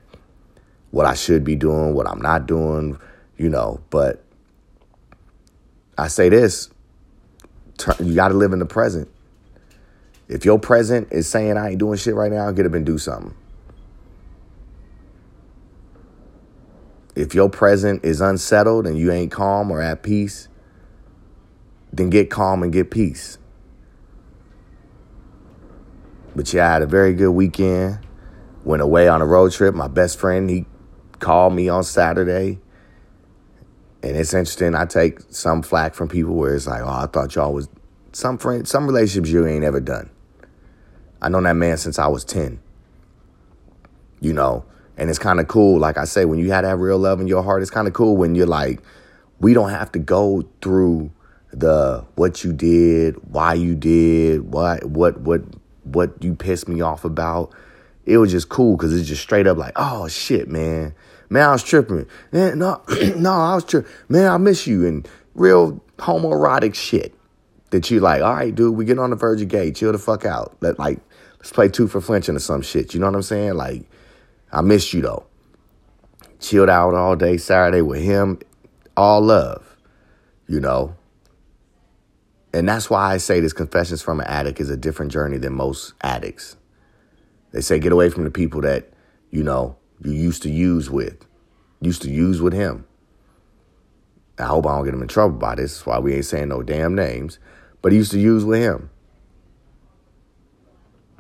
what 0.97 1.05
I 1.05 1.13
should 1.13 1.45
be 1.45 1.55
doing, 1.55 1.93
what 1.93 2.09
I'm 2.09 2.23
not 2.23 2.47
doing, 2.47 2.99
you 3.37 3.51
know. 3.51 3.83
But 3.91 4.25
I 5.99 6.09
say 6.09 6.31
this 6.31 6.71
you 8.03 8.15
got 8.15 8.29
to 8.29 8.35
live 8.35 8.55
in 8.55 8.61
the 8.61 8.65
present. 8.67 9.07
If 10.27 10.47
your 10.47 10.59
present 10.59 11.09
is 11.13 11.29
saying 11.29 11.59
I 11.59 11.73
ain't 11.73 11.79
doing 11.79 11.99
shit 11.99 12.15
right 12.15 12.33
now, 12.33 12.51
get 12.51 12.65
up 12.65 12.73
and 12.73 12.87
do 12.87 12.97
something. 12.97 13.35
If 17.15 17.35
your 17.35 17.51
present 17.51 18.03
is 18.03 18.23
unsettled 18.23 18.87
and 18.87 18.97
you 18.97 19.13
ain't 19.13 19.31
calm 19.31 19.71
or 19.71 19.83
at 19.83 20.03
peace, 20.03 20.49
then 21.93 22.09
get 22.09 22.31
calm 22.31 22.63
and 22.63 22.73
get 22.73 22.91
peace. 22.91 23.37
But 26.35 26.51
yeah, 26.55 26.71
I 26.71 26.73
had 26.73 26.83
a 26.83 26.87
very 26.87 27.13
good 27.13 27.33
weekend. 27.33 27.99
Went 28.65 28.81
away 28.81 29.09
on 29.09 29.21
a 29.21 29.27
road 29.27 29.53
trip. 29.53 29.75
My 29.75 29.89
best 29.89 30.19
friend, 30.19 30.49
he 30.49 30.65
called 31.21 31.55
me 31.55 31.69
on 31.69 31.85
Saturday. 31.85 32.59
And 34.03 34.17
it's 34.17 34.35
interesting. 34.35 34.75
I 34.75 34.85
take 34.85 35.21
some 35.31 35.63
flack 35.63 35.95
from 35.95 36.09
people 36.09 36.35
where 36.35 36.55
it's 36.55 36.67
like, 36.67 36.83
oh, 36.83 36.89
I 36.89 37.07
thought 37.07 37.35
y'all 37.35 37.53
was 37.53 37.69
some 38.13 38.39
friend, 38.39 38.67
some 38.67 38.87
relationships 38.87 39.31
you 39.31 39.47
ain't 39.47 39.65
ever 39.65 39.81
done. 39.81 40.11
I 41.21 41.29
known 41.29 41.45
that 41.45 41.55
man 41.55 41.77
since 41.77 41.99
I 41.99 42.07
was 42.07 42.25
10. 42.25 42.61
You 44.21 44.33
know, 44.33 44.65
and 44.97 45.11
it's 45.11 45.19
kind 45.19 45.41
of 45.41 45.49
cool. 45.49 45.79
Like 45.79 45.99
I 45.99 46.05
say, 46.05 46.25
when 46.25 46.39
you 46.39 46.51
have 46.53 46.65
that 46.65 46.77
real 46.77 46.99
love 46.99 47.21
in 47.21 47.27
your 47.27 47.43
heart, 47.43 47.63
it's 47.63 47.71
kind 47.71 47.87
of 47.87 47.95
cool 47.95 48.17
when 48.17 48.35
you're 48.35 48.47
like, 48.47 48.81
we 49.41 49.53
don't 49.53 49.71
have 49.71 49.93
to 49.93 49.99
go 49.99 50.49
through 50.63 51.11
the 51.53 52.05
what 52.15 52.45
you 52.45 52.53
did, 52.53 53.17
why 53.33 53.55
you 53.55 53.75
did, 53.75 54.53
what 54.53 54.85
what 54.85 55.21
what 55.21 55.43
what 55.85 56.23
you 56.23 56.35
pissed 56.35 56.69
me 56.69 56.81
off 56.81 57.05
about 57.05 57.53
it 58.07 58.19
was 58.19 58.31
just 58.31 58.49
cool 58.49 58.77
because 58.77 58.99
it's 58.99 59.09
just 59.09 59.21
straight 59.21 59.47
up 59.47 59.59
like, 59.59 59.73
oh 59.77 60.09
shit, 60.09 60.49
man. 60.49 60.95
Man, 61.29 61.49
I 61.49 61.53
was 61.53 61.65
tripping. 61.65 62.07
Man, 62.31 62.61
no, 62.61 62.81
no, 63.17 63.33
I 63.33 63.57
was 63.57 63.65
tripping. 63.65 63.91
Man, 64.09 64.31
I 64.31 64.39
miss 64.39 64.67
you. 64.67 64.87
And 64.87 65.07
real 65.35 65.83
homoerotic 65.99 66.75
shit 66.75 67.15
that 67.71 67.91
you 67.91 67.99
like, 67.99 68.23
all 68.23 68.35
right, 68.35 68.55
dude, 68.55 68.77
we 68.77 68.85
get 68.85 69.01
on 69.01 69.11
the 69.11 69.17
verge 69.17 69.43
of 69.43 69.49
gay. 69.49 69.73
Chill 69.73 69.91
the 69.91 69.99
fuck 69.99 70.25
out. 70.25 70.57
Let 70.61 70.79
like 70.79 71.01
let's 71.39 71.51
play 71.51 71.69
two 71.69 71.89
for 71.89 72.01
flinching 72.01 72.37
or 72.37 72.41
some 72.41 72.63
shit. 72.63 72.95
You 72.95 73.01
know 73.01 73.07
what 73.07 73.17
I'm 73.17 73.23
saying? 73.23 73.55
Like, 73.55 73.83
I 74.53 74.61
missed 74.61 74.93
you 74.93 75.03
though. 75.03 75.27
Chilled 76.39 76.71
out 76.71 76.95
all 76.95 77.17
day 77.17 77.37
Saturday 77.39 77.83
with 77.83 78.03
him. 78.03 78.39
All 78.97 79.21
love. 79.21 79.77
You 80.47 80.61
know. 80.61 80.95
And 82.55 82.69
that's 82.69 82.89
why 82.89 83.13
I 83.13 83.17
say 83.19 83.41
this 83.41 83.53
confessions 83.53 84.01
from 84.01 84.21
an 84.21 84.27
addict 84.27 84.61
is 84.61 84.71
a 84.71 84.77
different 84.77 85.13
journey 85.13 85.37
than 85.37 85.53
most 85.53 85.93
addicts. 86.01 86.57
They 87.53 87.61
say 87.61 87.79
get 87.79 87.93
away 87.93 88.11
from 88.11 88.25
the 88.25 88.31
people 88.31 88.61
that, 88.63 88.91
you 89.31 89.43
know, 89.43 89.77
you 90.03 90.13
used 90.13 90.43
to 90.43 90.51
use 90.51 90.91
with, 90.91 91.25
used 91.81 92.03
to 92.03 92.11
use 92.11 92.43
with 92.43 92.53
him. 92.53 92.87
I 94.39 94.45
hope 94.45 94.67
I 94.67 94.77
don't 94.77 94.85
get 94.85 94.95
him 94.95 95.03
in 95.03 95.09
trouble 95.09 95.39
by 95.39 95.55
this. 95.55 95.75
That's 95.75 95.87
why 95.87 95.99
we 95.99 96.15
ain't 96.15 96.27
saying 96.27 96.49
no 96.49 96.63
damn 96.63 96.95
names. 96.95 97.39
But 97.81 97.93
he 97.93 97.99
used 97.99 98.13
to 98.13 98.19
use 98.19 98.45
with 98.45 98.61
him. 98.61 98.91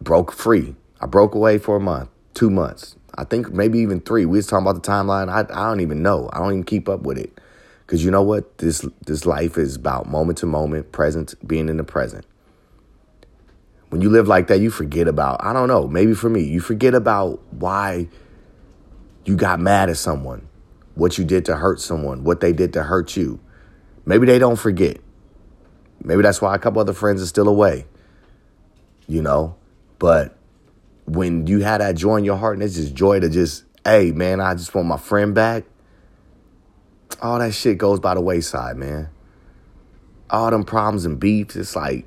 Broke 0.00 0.33
free. 0.33 0.76
I 1.00 1.06
broke 1.06 1.35
away 1.35 1.59
for 1.59 1.76
a 1.76 1.80
month, 1.80 2.11
two 2.35 2.50
months. 2.50 2.97
I 3.14 3.25
think 3.25 3.52
maybe 3.52 3.78
even 3.78 4.00
three. 4.00 4.26
We 4.26 4.38
was 4.38 4.47
talking 4.47 4.66
about 4.66 4.83
the 4.83 4.88
timeline. 4.90 5.30
I, 5.30 5.40
I 5.40 5.68
don't 5.68 5.80
even 5.80 6.02
know. 6.02 6.28
I 6.33 6.38
don't 6.38 6.52
even 6.52 6.64
keep 6.64 6.88
up 6.88 7.02
with 7.02 7.18
it. 7.18 7.40
Cause 7.87 8.02
you 8.02 8.11
know 8.11 8.23
what? 8.23 8.59
This 8.59 8.85
this 9.06 9.26
life 9.26 9.56
is 9.56 9.76
about 9.76 10.09
moment 10.09 10.38
to 10.38 10.47
moment, 10.47 10.90
present, 10.90 11.35
being 11.47 11.68
in 11.68 11.76
the 11.76 11.85
present. 11.85 12.26
When 13.88 14.00
you 14.00 14.11
live 14.11 14.26
like 14.26 14.49
that, 14.49 14.61
you 14.61 14.71
forget 14.71 15.07
about, 15.07 15.45
I 15.45 15.52
don't 15.52 15.69
know, 15.69 15.87
maybe 15.87 16.14
for 16.14 16.28
me, 16.28 16.43
you 16.43 16.61
forget 16.61 16.95
about 16.95 17.40
why 17.52 18.09
you 19.25 19.37
got 19.37 19.61
mad 19.61 19.90
at 19.90 19.97
someone, 19.97 20.49
what 20.95 21.19
you 21.19 21.25
did 21.25 21.45
to 21.47 21.57
hurt 21.57 21.81
someone, 21.81 22.25
what 22.25 22.40
they 22.40 22.52
did 22.52 22.73
to 22.73 22.83
hurt 22.83 23.16
you. 23.16 23.38
Maybe 24.05 24.26
they 24.26 24.38
don't 24.38 24.57
forget. 24.57 24.99
Maybe 26.02 26.23
that's 26.23 26.43
why 26.43 26.55
a 26.55 26.59
couple 26.59 26.81
other 26.81 26.93
friends 26.93 27.23
are 27.23 27.26
still 27.26 27.49
away, 27.49 27.87
you 29.07 29.23
know? 29.23 29.57
But 29.99 30.37
when 31.07 31.47
you 31.47 31.61
have 31.61 31.81
that 31.81 31.95
joy 31.95 32.16
in 32.16 32.25
your 32.25 32.37
heart 32.37 32.55
and 32.55 32.62
it's 32.62 32.75
just 32.75 32.95
joy 32.95 33.21
to 33.21 33.28
just, 33.28 33.64
hey, 33.85 34.11
man, 34.12 34.40
I 34.40 34.55
just 34.55 34.75
want 34.75 34.88
my 34.88 34.99
friend 34.99 35.35
back, 35.35 35.64
all 37.23 37.38
that 37.38 37.55
shit 37.55 37.78
goes 37.78 38.00
by 38.00 38.14
the 38.14 38.21
wayside, 38.21 38.76
man. 38.76 39.09
All 40.28 40.50
them 40.50 40.64
problems 40.64 41.05
and 41.05 41.19
beefs, 41.19 41.57
it's 41.57 41.76
like, 41.76 42.07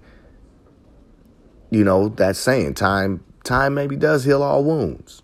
you 1.69 1.83
know, 1.83 2.09
that 2.09 2.35
saying, 2.35 2.75
time 2.75 3.23
time 3.43 3.73
maybe 3.73 3.95
does 3.95 4.23
heal 4.23 4.43
all 4.43 4.63
wounds. 4.63 5.21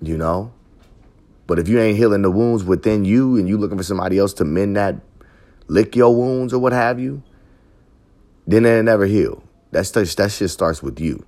You 0.00 0.16
know? 0.16 0.52
But 1.46 1.58
if 1.58 1.68
you 1.68 1.80
ain't 1.80 1.96
healing 1.96 2.22
the 2.22 2.30
wounds 2.30 2.64
within 2.64 3.04
you 3.04 3.36
and 3.36 3.48
you 3.48 3.56
looking 3.56 3.78
for 3.78 3.84
somebody 3.84 4.18
else 4.18 4.32
to 4.34 4.44
mend 4.44 4.76
that, 4.76 4.96
lick 5.68 5.94
your 5.94 6.14
wounds 6.14 6.52
or 6.52 6.58
what 6.58 6.72
have 6.72 6.98
you, 6.98 7.22
then 8.46 8.64
it 8.64 8.82
never 8.82 9.06
heal. 9.06 9.42
That's 9.70 9.90
that 9.90 10.06
shit 10.32 10.50
starts 10.50 10.82
with 10.82 11.00
you. 11.00 11.24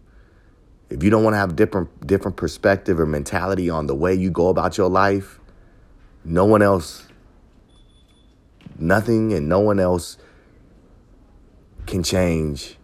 If 0.91 1.03
you 1.03 1.11
don't 1.11 1.23
want 1.23 1.35
to 1.35 1.39
have 1.39 1.55
different 1.55 2.07
different 2.07 2.37
perspective 2.37 2.99
or 2.99 3.07
mentality 3.07 3.69
on 3.69 3.87
the 3.87 3.95
way 3.95 4.15
you 4.15 4.31
go 4.31 4.49
about 4.49 4.79
your 4.79 4.89
life, 4.89 5.39
no 6.25 6.45
one 6.45 6.63
else, 6.63 7.07
nothing 8.79 9.33
and 9.33 9.49
no 9.49 9.61
one 9.61 9.79
else 9.79 10.17
can 11.87 12.03
change 12.03 12.78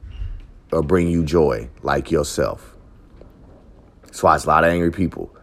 or 0.73 0.83
bring 0.83 1.09
you 1.09 1.25
joy 1.25 1.69
like 1.83 2.11
yourself. 2.11 2.77
That's 4.03 4.23
why 4.23 4.37
it's 4.37 4.45
a 4.45 4.49
lot 4.49 4.65
of 4.65 4.71
angry 4.71 4.93
people. 4.93 5.35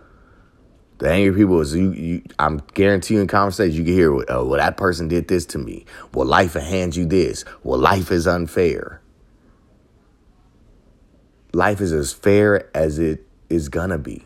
The 1.00 1.10
angry 1.10 1.36
people 1.36 1.60
is 1.62 1.74
you. 1.76 1.92
you 1.92 2.22
I'm 2.38 2.62
guaranteeing 2.74 3.28
conversations 3.28 3.78
you 3.78 3.84
can 3.84 3.94
hear. 3.94 4.14
Oh, 4.30 4.46
well, 4.46 4.60
that 4.60 4.78
person 4.78 5.08
did 5.08 5.28
this 5.28 5.46
to 5.48 5.58
me. 5.58 5.86
Well, 6.14 6.28
life 6.28 6.54
hands 6.54 6.96
you 6.96 7.06
this. 7.06 7.44
Well, 7.64 7.80
life 7.80 8.12
is 8.12 8.28
unfair. 8.28 9.02
Life 11.54 11.82
is 11.82 11.92
as 11.92 12.14
fair 12.14 12.70
as 12.78 13.00
it 13.00 13.28
is 13.50 13.68
gonna 13.68 13.98
be. 13.98 14.24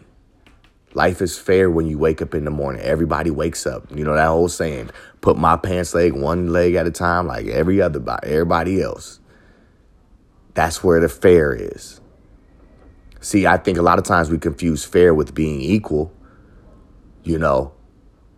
Life 0.93 1.21
is 1.21 1.37
fair 1.37 1.69
when 1.69 1.87
you 1.87 1.97
wake 1.97 2.21
up 2.21 2.35
in 2.35 2.45
the 2.45 2.51
morning. 2.51 2.81
Everybody 2.81 3.31
wakes 3.31 3.65
up. 3.65 3.85
You 3.93 4.03
know 4.03 4.13
that 4.13 4.27
whole 4.27 4.47
saying, 4.47 4.91
put 5.21 5.37
my 5.37 5.57
pants 5.57 5.93
leg 5.93 6.13
one 6.13 6.53
leg 6.53 6.75
at 6.75 6.87
a 6.87 6.91
time 6.91 7.27
like 7.27 7.47
every 7.47 7.81
other 7.81 8.01
everybody 8.23 8.81
else. 8.81 9.19
That's 10.55 10.83
where 10.83 10.99
the 10.99 11.09
fair 11.09 11.53
is. 11.53 12.01
See, 13.19 13.45
I 13.45 13.57
think 13.57 13.77
a 13.77 13.81
lot 13.81 13.99
of 13.99 14.05
times 14.05 14.29
we 14.29 14.37
confuse 14.37 14.83
fair 14.83 15.13
with 15.13 15.35
being 15.35 15.61
equal. 15.61 16.11
You 17.23 17.37
know, 17.37 17.73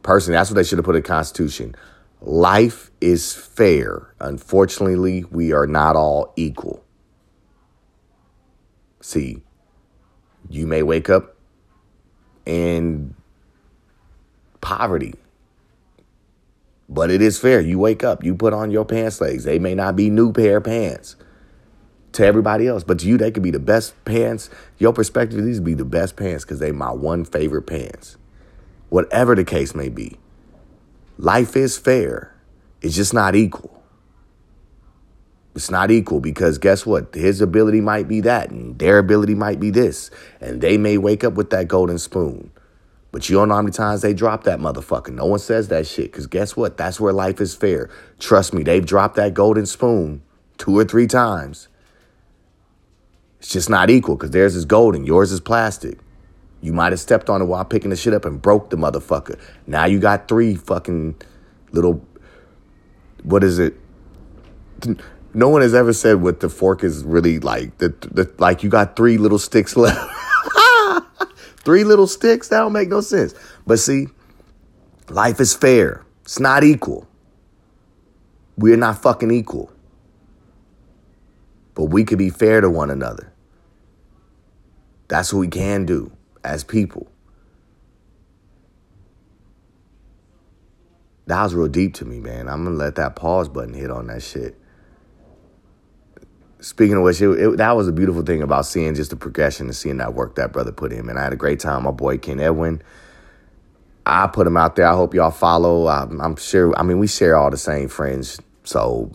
personally, 0.01 0.37
that's 0.37 0.49
what 0.49 0.55
they 0.55 0.63
should 0.63 0.79
have 0.79 0.85
put 0.85 0.95
in 0.95 1.03
the 1.03 1.07
Constitution. 1.07 1.75
Life 2.21 2.89
is 2.99 3.33
fair. 3.33 4.13
Unfortunately, 4.19 5.25
we 5.25 5.53
are 5.53 5.67
not 5.67 5.95
all 5.95 6.33
equal. 6.35 6.83
See, 8.99 9.43
you 10.49 10.65
may 10.65 10.81
wake 10.81 11.09
up 11.09 11.35
in 12.45 13.13
poverty, 14.59 15.13
but 16.89 17.11
it 17.11 17.21
is 17.21 17.37
fair. 17.37 17.61
You 17.61 17.77
wake 17.77 18.03
up, 18.03 18.23
you 18.23 18.33
put 18.33 18.53
on 18.53 18.71
your 18.71 18.85
pants 18.85 19.21
legs. 19.21 19.43
They 19.43 19.59
may 19.59 19.75
not 19.75 19.95
be 19.95 20.09
new 20.09 20.33
pair 20.33 20.57
of 20.57 20.63
pants 20.63 21.15
to 22.17 22.25
everybody 22.25 22.67
else, 22.67 22.83
but 22.83 22.99
to 22.99 23.07
you, 23.07 23.17
they 23.17 23.31
could 23.31 23.43
be 23.43 23.51
the 23.51 23.59
best 23.59 23.93
pants. 24.05 24.49
Your 24.77 24.93
perspective, 24.93 25.43
these 25.43 25.59
would 25.59 25.65
be 25.65 25.73
the 25.73 25.85
best 25.85 26.15
pants 26.15 26.43
because 26.43 26.59
they 26.59 26.71
my 26.71 26.91
one 26.91 27.25
favorite 27.25 27.63
pants 27.63 28.17
whatever 28.89 29.35
the 29.35 29.43
case 29.43 29.75
may 29.75 29.89
be. 29.89 30.17
Life 31.17 31.55
is 31.55 31.77
fair, 31.77 32.35
it's 32.81 32.95
just 32.95 33.13
not 33.13 33.35
equal. 33.35 33.73
It's 35.55 35.71
not 35.71 35.89
equal 35.89 36.19
because 36.19 36.59
guess 36.59 36.85
what? 36.85 37.15
His 37.15 37.41
ability 37.41 37.81
might 37.81 38.07
be 38.07 38.21
that, 38.21 38.51
and 38.51 38.77
their 38.77 38.99
ability 38.99 39.33
might 39.33 39.59
be 39.59 39.71
this. 39.71 40.11
And 40.39 40.61
they 40.61 40.77
may 40.77 40.99
wake 40.99 41.23
up 41.23 41.33
with 41.33 41.49
that 41.49 41.67
golden 41.67 41.97
spoon. 41.97 42.51
But 43.11 43.27
you 43.27 43.37
don't 43.37 43.49
know 43.49 43.55
how 43.55 43.63
many 43.63 43.71
times 43.71 44.01
they 44.03 44.13
drop 44.13 44.43
that 44.43 44.59
motherfucker. 44.59 45.09
No 45.09 45.25
one 45.25 45.39
says 45.39 45.69
that 45.69 45.87
shit 45.87 46.11
because 46.11 46.27
guess 46.27 46.55
what? 46.55 46.77
That's 46.77 46.99
where 46.99 47.13
life 47.13 47.41
is 47.41 47.55
fair. 47.55 47.89
Trust 48.19 48.53
me, 48.53 48.61
they've 48.61 48.85
dropped 48.85 49.15
that 49.15 49.33
golden 49.33 49.65
spoon 49.65 50.21
two 50.59 50.77
or 50.77 50.85
three 50.85 51.07
times. 51.07 51.69
It's 53.39 53.49
just 53.49 53.69
not 53.69 53.89
equal 53.89 54.15
because 54.15 54.31
theirs 54.31 54.55
is 54.55 54.65
golden, 54.65 55.05
yours 55.05 55.31
is 55.31 55.39
plastic. 55.39 55.99
You 56.61 56.73
might 56.73 56.91
have 56.91 56.99
stepped 56.99 57.29
on 57.29 57.41
it 57.41 57.45
while 57.45 57.63
picking 57.65 57.91
the 57.91 57.95
shit 57.95 58.13
up 58.13 58.25
and 58.25 58.41
broke 58.41 58.69
the 58.71 58.77
motherfucker. 58.77 59.39
Now 59.67 59.85
you 59.85 59.99
got 59.99 60.27
three 60.27 60.55
fucking 60.55 61.15
little. 61.71 62.03
What 63.23 63.43
is 63.43 63.59
it? 63.59 63.75
No 65.33 65.49
one 65.49 65.61
has 65.61 65.73
ever 65.75 65.93
said 65.93 66.21
what 66.21 66.39
the 66.39 66.49
fork 66.49 66.83
is 66.83 67.03
really 67.03 67.39
like. 67.39 67.77
The, 67.77 67.89
the 68.11 68.31
like 68.39 68.63
you 68.63 68.69
got 68.69 68.95
three 68.95 69.17
little 69.17 69.37
sticks 69.37 69.75
left. 69.77 70.11
three 71.57 71.83
little 71.83 72.07
sticks. 72.07 72.47
That 72.47 72.59
don't 72.59 72.73
make 72.73 72.89
no 72.89 73.01
sense. 73.01 73.35
But 73.67 73.77
see, 73.77 74.07
life 75.09 75.39
is 75.39 75.53
fair. 75.53 76.03
It's 76.23 76.39
not 76.39 76.63
equal. 76.63 77.07
We're 78.57 78.77
not 78.77 79.01
fucking 79.01 79.29
equal. 79.29 79.71
But 81.77 81.91
we 81.91 82.05
could 82.05 82.17
be 82.17 82.31
fair 82.31 82.59
to 82.59 82.71
one 82.71 82.89
another. 82.89 83.31
That's 85.09 85.31
what 85.31 85.41
we 85.41 85.47
can 85.47 85.85
do 85.85 86.11
as 86.43 86.63
people. 86.63 87.07
That 91.27 91.43
was 91.43 91.53
real 91.53 91.67
deep 91.67 91.93
to 91.95 92.05
me, 92.05 92.19
man. 92.19 92.49
I'm 92.49 92.63
gonna 92.63 92.75
let 92.75 92.95
that 92.95 93.15
pause 93.15 93.47
button 93.47 93.75
hit 93.75 93.91
on 93.91 94.07
that 94.07 94.23
shit. 94.23 94.59
Speaking 96.61 96.95
of 96.97 97.03
which, 97.03 97.21
it, 97.21 97.29
it, 97.29 97.57
that 97.57 97.73
was 97.73 97.87
a 97.87 97.91
beautiful 97.91 98.23
thing 98.23 98.41
about 98.41 98.65
seeing 98.65 98.95
just 98.95 99.11
the 99.11 99.15
progression 99.15 99.67
and 99.67 99.75
seeing 99.75 99.97
that 99.97 100.15
work 100.15 100.33
that 100.37 100.51
brother 100.51 100.71
put 100.71 100.91
in. 100.91 101.07
And 101.07 101.19
I 101.19 101.25
had 101.25 101.33
a 101.33 101.37
great 101.37 101.59
time. 101.59 101.83
My 101.83 101.91
boy 101.91 102.17
Ken 102.17 102.39
Edwin, 102.39 102.81
I 104.03 104.25
put 104.25 104.47
him 104.47 104.57
out 104.57 104.77
there. 104.77 104.87
I 104.87 104.95
hope 104.95 105.13
y'all 105.13 105.29
follow. 105.29 105.85
I, 105.85 106.07
I'm 106.19 106.37
sure. 106.37 106.75
I 106.75 106.81
mean, 106.81 106.97
we 106.97 107.05
share 107.05 107.37
all 107.37 107.51
the 107.51 107.57
same 107.57 107.87
friends, 107.87 108.41
so 108.63 109.11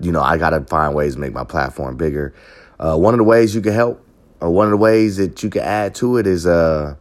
you 0.00 0.12
know 0.12 0.22
I 0.22 0.38
gotta 0.38 0.62
find 0.64 0.94
ways 0.94 1.14
to 1.14 1.20
make 1.20 1.32
my 1.32 1.44
platform 1.44 1.96
bigger. 1.96 2.34
Uh, 2.78 2.96
one 2.96 3.14
of 3.14 3.18
the 3.18 3.24
ways 3.24 3.54
you 3.54 3.60
can 3.60 3.72
help 3.72 4.04
or 4.40 4.50
one 4.50 4.66
of 4.66 4.72
the 4.72 4.76
ways 4.76 5.16
that 5.16 5.42
you 5.42 5.48
can 5.48 5.62
add 5.62 5.94
to 5.96 6.18
it 6.18 6.26
is, 6.26 6.46
uh, 6.46 6.96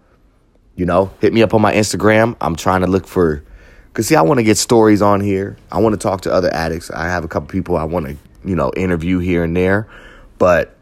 you 0.75 0.85
know, 0.85 1.11
hit 1.19 1.33
me 1.33 1.43
up 1.43 1.53
on 1.53 1.61
my 1.61 1.73
Instagram. 1.73 2.35
I'm 2.39 2.55
trying 2.55 2.81
to 2.81 2.87
look 2.87 3.05
for, 3.05 3.43
cause 3.93 4.07
see, 4.07 4.15
I 4.15 4.21
want 4.21 4.37
to 4.37 4.43
get 4.43 4.57
stories 4.57 5.01
on 5.01 5.19
here. 5.19 5.57
I 5.71 5.79
want 5.79 5.93
to 5.93 5.99
talk 5.99 6.21
to 6.21 6.31
other 6.31 6.53
addicts. 6.53 6.89
I 6.91 7.09
have 7.09 7.25
a 7.25 7.27
couple 7.27 7.49
people 7.49 7.75
I 7.75 7.83
want 7.83 8.05
to, 8.05 8.15
you 8.45 8.55
know, 8.55 8.71
interview 8.77 9.19
here 9.19 9.43
and 9.43 9.57
there. 9.57 9.89
But 10.37 10.75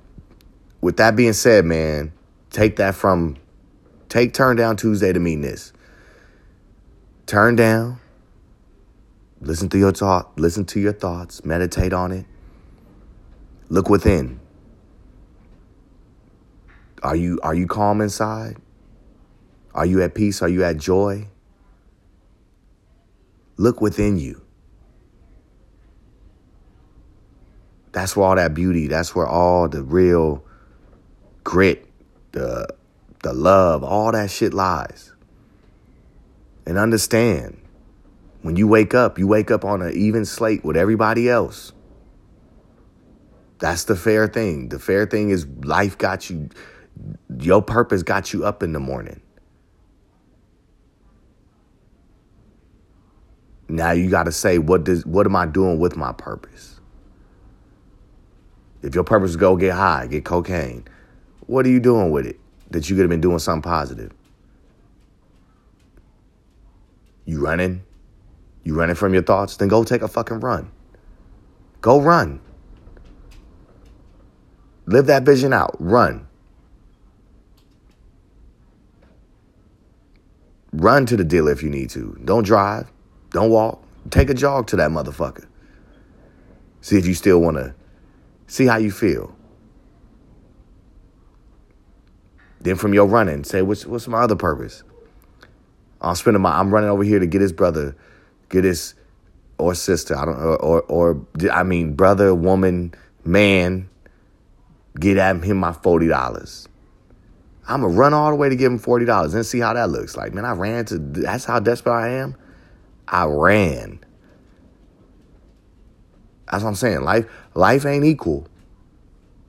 with 0.81 0.97
that 0.97 1.15
being 1.15 1.33
said, 1.33 1.65
man, 1.65 2.11
take 2.51 2.75
that 2.75 2.95
from, 2.95 3.37
take 4.09 4.33
Turn 4.33 4.55
Down 4.55 4.77
Tuesday 4.77 5.13
to 5.13 5.19
mean 5.19 5.41
this. 5.41 5.73
Turn 7.25 7.55
down, 7.55 7.99
listen 9.41 9.69
to 9.69 9.77
your 9.77 9.91
thought, 9.91 10.39
listen 10.39 10.65
to 10.65 10.79
your 10.79 10.93
thoughts, 10.93 11.43
meditate 11.43 11.93
on 11.93 12.11
it, 12.11 12.25
look 13.69 13.89
within. 13.89 14.39
Are 17.03 17.15
you 17.15 17.39
are 17.43 17.55
you 17.55 17.67
calm 17.67 18.01
inside? 18.01 18.57
Are 19.73 19.85
you 19.85 20.01
at 20.01 20.13
peace? 20.15 20.41
Are 20.41 20.49
you 20.49 20.63
at 20.63 20.77
joy? 20.77 21.27
Look 23.57 23.81
within 23.81 24.17
you. 24.17 24.41
That's 27.91 28.15
where 28.15 28.27
all 28.27 28.35
that 28.35 28.53
beauty, 28.53 28.87
that's 28.87 29.15
where 29.15 29.27
all 29.27 29.67
the 29.67 29.83
real 29.83 30.43
grit, 31.43 31.87
the 32.31 32.67
the 33.23 33.33
love, 33.33 33.83
all 33.83 34.11
that 34.11 34.31
shit 34.31 34.53
lies. 34.53 35.13
And 36.65 36.77
understand, 36.77 37.60
when 38.41 38.55
you 38.55 38.67
wake 38.67 38.93
up, 38.93 39.19
you 39.19 39.27
wake 39.27 39.51
up 39.51 39.63
on 39.63 39.81
an 39.81 39.93
even 39.95 40.25
slate 40.25 40.63
with 40.63 40.75
everybody 40.75 41.29
else. 41.29 41.73
That's 43.59 43.83
the 43.83 43.95
fair 43.95 44.27
thing. 44.27 44.69
The 44.69 44.79
fair 44.79 45.05
thing 45.05 45.29
is 45.29 45.45
life 45.63 45.97
got 45.97 46.29
you 46.29 46.49
your 47.39 47.61
purpose 47.61 48.03
got 48.03 48.33
you 48.33 48.45
up 48.45 48.63
in 48.63 48.73
the 48.73 48.79
morning. 48.79 49.21
Now 53.69 53.91
you 53.91 54.09
got 54.09 54.23
to 54.23 54.31
say 54.31 54.57
what 54.57 54.83
does 54.83 55.05
what 55.05 55.27
am 55.27 55.35
I 55.35 55.45
doing 55.45 55.79
with 55.79 55.95
my 55.95 56.11
purpose? 56.11 56.79
If 58.81 58.95
your 58.95 59.03
purpose 59.03 59.31
is 59.31 59.35
go 59.35 59.55
get 59.55 59.73
high, 59.73 60.07
get 60.07 60.25
cocaine, 60.25 60.85
what 61.45 61.65
are 61.67 61.69
you 61.69 61.79
doing 61.79 62.09
with 62.09 62.25
it 62.25 62.39
that 62.71 62.89
you 62.89 62.95
could 62.95 63.03
have 63.03 63.09
been 63.11 63.21
doing 63.21 63.39
something 63.39 63.61
positive? 63.61 64.11
You 67.25 67.45
running? 67.45 67.83
You 68.63 68.75
running 68.75 68.95
from 68.95 69.13
your 69.13 69.23
thoughts? 69.23 69.57
Then 69.57 69.67
go 69.67 69.83
take 69.83 70.01
a 70.01 70.07
fucking 70.07 70.39
run. 70.39 70.71
Go 71.81 71.99
run. 71.99 72.39
Live 74.85 75.07
that 75.07 75.23
vision 75.23 75.53
out. 75.53 75.75
Run. 75.79 76.27
Run 80.73 81.05
to 81.07 81.17
the 81.17 81.23
dealer 81.23 81.51
if 81.51 81.63
you 81.63 81.69
need 81.69 81.89
to. 81.91 82.19
Don't 82.23 82.43
drive. 82.43 82.91
Don't 83.31 83.49
walk. 83.49 83.83
Take 84.09 84.29
a 84.29 84.33
jog 84.33 84.67
to 84.67 84.75
that 84.77 84.91
motherfucker. 84.91 85.45
See 86.81 86.97
if 86.97 87.05
you 87.05 87.13
still 87.13 87.39
want 87.39 87.57
to 87.57 87.73
see 88.47 88.65
how 88.65 88.77
you 88.77 88.91
feel. 88.91 89.35
Then 92.59 92.75
from 92.75 92.93
your 92.93 93.05
running, 93.05 93.43
say 93.43 93.61
what's 93.61 93.85
what's 93.85 94.07
my 94.07 94.21
other 94.21 94.35
purpose? 94.35 94.83
I'm 96.01 96.15
spending 96.15 96.41
my 96.41 96.59
I'm 96.59 96.73
running 96.73 96.89
over 96.89 97.03
here 97.03 97.19
to 97.19 97.27
get 97.27 97.41
his 97.41 97.53
brother, 97.53 97.95
get 98.51 98.63
his 98.63 98.93
or 99.57 99.73
sister. 99.73 100.15
I 100.15 100.25
don't 100.25 100.35
or 100.35 100.57
or, 100.59 100.81
or 100.83 101.25
I 101.51 101.63
mean 101.63 101.95
brother, 101.95 102.35
woman, 102.35 102.93
man. 103.25 103.89
Get 104.99 105.17
at 105.17 105.41
him 105.43 105.57
my 105.57 105.73
forty 105.73 106.07
dollars. 106.07 106.67
I'm 107.67 107.81
gonna 107.81 107.93
run 107.93 108.13
all 108.13 108.29
the 108.29 108.35
way 108.35 108.49
to 108.49 108.55
give 108.55 108.71
him 108.71 108.77
forty 108.77 109.05
dollars 109.05 109.33
and 109.33 109.45
see 109.45 109.59
how 109.59 109.73
that 109.73 109.89
looks 109.89 110.17
like. 110.17 110.33
Man, 110.33 110.45
I 110.45 110.51
ran 110.51 110.85
to. 110.85 110.97
That's 110.99 111.45
how 111.45 111.59
desperate 111.59 111.93
I 111.93 112.09
am. 112.09 112.35
I 113.07 113.25
ran. 113.25 113.99
That's 116.51 116.63
what 116.63 116.69
I'm 116.69 116.75
saying. 116.75 117.01
Life, 117.01 117.25
life 117.53 117.85
ain't 117.85 118.03
equal, 118.03 118.45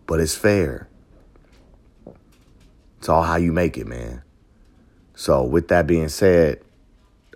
but 0.06 0.20
it's 0.20 0.36
fair. 0.36 0.88
It's 2.98 3.08
all 3.08 3.24
how 3.24 3.36
you 3.36 3.50
make 3.50 3.76
it, 3.76 3.88
man. 3.88 4.22
So, 5.16 5.42
with 5.42 5.66
that 5.68 5.88
being 5.88 6.08
said, 6.08 6.60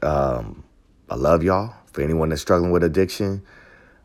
um, 0.03 0.63
I 1.09 1.15
love 1.15 1.43
y'all. 1.43 1.75
For 1.93 2.03
anyone 2.03 2.29
that's 2.29 2.43
struggling 2.43 2.73
with 2.73 2.85
addiction, 2.85 3.43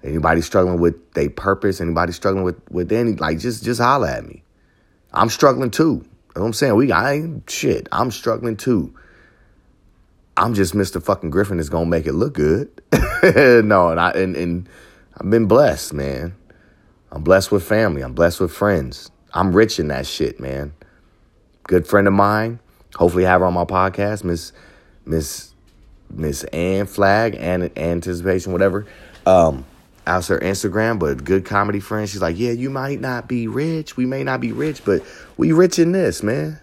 anybody 0.04 0.42
struggling 0.42 0.80
with 0.80 1.14
their 1.14 1.30
purpose, 1.30 1.82
anybody 1.82 2.14
struggling 2.14 2.44
with 2.44 2.62
with 2.70 2.92
any, 2.92 3.14
like, 3.14 3.40
just 3.40 3.64
just 3.64 3.82
holler 3.82 4.08
at 4.08 4.26
me. 4.26 4.44
I'm 5.14 5.30
struggling 5.30 5.72
too. 5.72 5.84
You 5.84 6.40
know 6.40 6.42
what 6.44 6.48
I'm 6.48 6.54
saying? 6.54 6.76
We, 6.76 6.92
I 6.92 7.14
ain't 7.14 7.50
shit. 7.50 7.90
I'm 7.92 8.12
struggling 8.12 8.56
too. 8.56 8.94
I'm 10.38 10.54
just 10.54 10.74
Mr. 10.74 11.04
Fucking 11.04 11.30
Griffin 11.30 11.58
that's 11.58 11.70
gonna 11.70 11.86
make 11.86 12.06
it 12.06 12.14
look 12.14 12.34
good. 12.34 12.70
no, 13.66 13.90
and 13.90 14.00
I 14.00 14.12
and, 14.12 14.36
and 14.38 14.70
I've 15.20 15.30
been 15.30 15.46
blessed, 15.48 15.94
man. 15.94 16.36
I'm 17.12 17.24
blessed 17.24 17.52
with 17.52 17.64
family. 17.64 18.02
I'm 18.02 18.14
blessed 18.14 18.40
with 18.40 18.54
friends. 18.54 19.12
I'm 19.34 19.54
rich 19.54 19.80
in 19.80 19.90
that 19.90 20.08
shit, 20.08 20.40
man. 20.40 20.74
Good 21.64 21.86
friend 21.86 22.08
of 22.08 22.14
mine. 22.14 22.60
Hopefully 22.96 23.24
have 23.26 23.42
her 23.42 23.48
on 23.48 23.54
my 23.54 23.66
podcast, 23.66 24.24
Miss 24.24 24.54
Miss 25.06 25.51
Miss 26.14 26.44
Ann 26.46 26.86
Flag 26.86 27.36
and 27.40 27.78
Anticipation, 27.78 28.52
whatever. 28.52 28.86
Um, 29.26 29.66
out 30.08 30.26
her 30.28 30.40
Instagram, 30.40 31.00
but 31.00 31.24
good 31.24 31.46
comedy 31.46 31.80
friend. 31.80 32.10
She's 32.10 32.22
like, 32.22 32.38
Yeah, 32.38 32.52
you 32.52 32.70
might 32.70 33.00
not 33.00 33.28
be 33.28 33.48
rich. 33.48 33.98
We 33.98 34.06
may 34.06 34.24
not 34.24 34.42
be 34.42 34.52
rich, 34.52 34.84
but 34.84 35.04
we 35.38 35.52
rich 35.52 35.80
in 35.80 35.92
this, 35.92 36.24
man. 36.24 36.60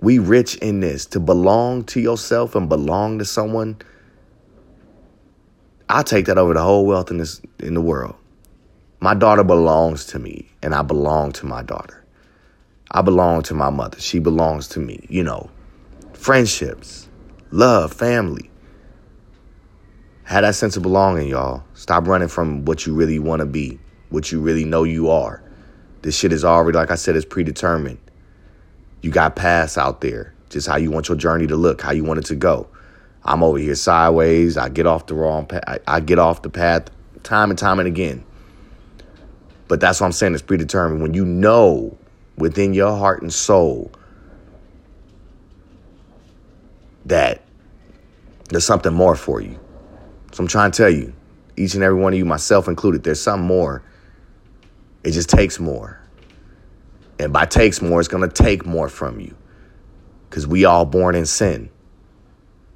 We 0.00 0.18
rich 0.18 0.56
in 0.56 0.80
this. 0.80 1.06
To 1.06 1.20
belong 1.20 1.84
to 1.84 2.00
yourself 2.00 2.54
and 2.54 2.68
belong 2.68 3.18
to 3.18 3.24
someone. 3.24 3.76
I'll 5.88 6.04
take 6.04 6.26
that 6.26 6.38
over 6.38 6.54
the 6.54 6.62
whole 6.62 6.86
wealth 6.86 7.10
in 7.10 7.18
this 7.18 7.40
in 7.58 7.74
the 7.74 7.80
world. 7.80 8.14
My 9.00 9.14
daughter 9.14 9.42
belongs 9.42 10.04
to 10.06 10.18
me, 10.18 10.48
and 10.62 10.74
I 10.74 10.82
belong 10.82 11.32
to 11.32 11.46
my 11.46 11.62
daughter. 11.62 12.04
I 12.92 13.02
belong 13.02 13.42
to 13.44 13.54
my 13.54 13.70
mother. 13.70 13.98
She 13.98 14.18
belongs 14.18 14.68
to 14.68 14.80
me. 14.80 15.06
You 15.08 15.24
know, 15.24 15.50
friendships, 16.12 17.08
love, 17.50 17.92
family. 17.92 18.50
Have 20.24 20.42
that 20.42 20.54
sense 20.54 20.76
of 20.76 20.82
belonging, 20.82 21.28
y'all. 21.28 21.64
Stop 21.74 22.06
running 22.06 22.28
from 22.28 22.64
what 22.64 22.86
you 22.86 22.94
really 22.94 23.18
want 23.18 23.40
to 23.40 23.46
be, 23.46 23.80
what 24.10 24.30
you 24.30 24.40
really 24.40 24.64
know 24.64 24.84
you 24.84 25.10
are. 25.10 25.42
This 26.02 26.16
shit 26.16 26.32
is 26.32 26.44
already, 26.44 26.78
like 26.78 26.90
I 26.90 26.94
said, 26.94 27.16
is 27.16 27.24
predetermined. 27.24 27.98
You 29.02 29.10
got 29.10 29.36
paths 29.36 29.76
out 29.76 30.00
there, 30.00 30.34
just 30.48 30.66
how 30.66 30.76
you 30.76 30.90
want 30.90 31.08
your 31.08 31.16
journey 31.16 31.46
to 31.48 31.56
look, 31.56 31.82
how 31.82 31.90
you 31.90 32.04
want 32.04 32.20
it 32.20 32.26
to 32.26 32.36
go. 32.36 32.68
I'm 33.24 33.42
over 33.42 33.58
here 33.58 33.74
sideways. 33.74 34.56
I 34.56 34.68
get 34.68 34.86
off 34.86 35.06
the 35.06 35.14
wrong 35.14 35.46
path. 35.46 35.64
I, 35.66 35.78
I 35.86 36.00
get 36.00 36.18
off 36.18 36.42
the 36.42 36.50
path 36.50 36.90
time 37.22 37.50
and 37.50 37.58
time 37.58 37.78
and 37.78 37.88
again. 37.88 38.24
But 39.68 39.80
that's 39.80 40.00
what 40.00 40.06
I'm 40.06 40.12
saying. 40.12 40.34
It's 40.34 40.42
predetermined. 40.42 41.02
When 41.02 41.14
you 41.14 41.24
know 41.24 41.96
within 42.36 42.72
your 42.72 42.96
heart 42.96 43.22
and 43.22 43.32
soul 43.32 43.92
that 47.06 47.42
there's 48.48 48.66
something 48.66 48.92
more 48.92 49.16
for 49.16 49.40
you. 49.40 49.58
So 50.32 50.42
I'm 50.42 50.48
trying 50.48 50.70
to 50.70 50.76
tell 50.76 50.90
you, 50.90 51.14
each 51.56 51.74
and 51.74 51.82
every 51.82 51.98
one 51.98 52.12
of 52.12 52.18
you, 52.18 52.24
myself 52.24 52.68
included, 52.68 53.02
there's 53.02 53.20
something 53.20 53.46
more. 53.46 53.82
It 55.02 55.12
just 55.12 55.28
takes 55.28 55.58
more. 55.58 56.00
And 57.18 57.32
by 57.32 57.46
takes 57.46 57.82
more, 57.82 58.00
it's 58.00 58.08
going 58.08 58.28
to 58.28 58.42
take 58.42 58.64
more 58.64 58.88
from 58.88 59.20
you. 59.20 59.36
Because 60.28 60.46
we 60.46 60.64
all 60.64 60.84
born 60.84 61.14
in 61.14 61.26
sin. 61.26 61.70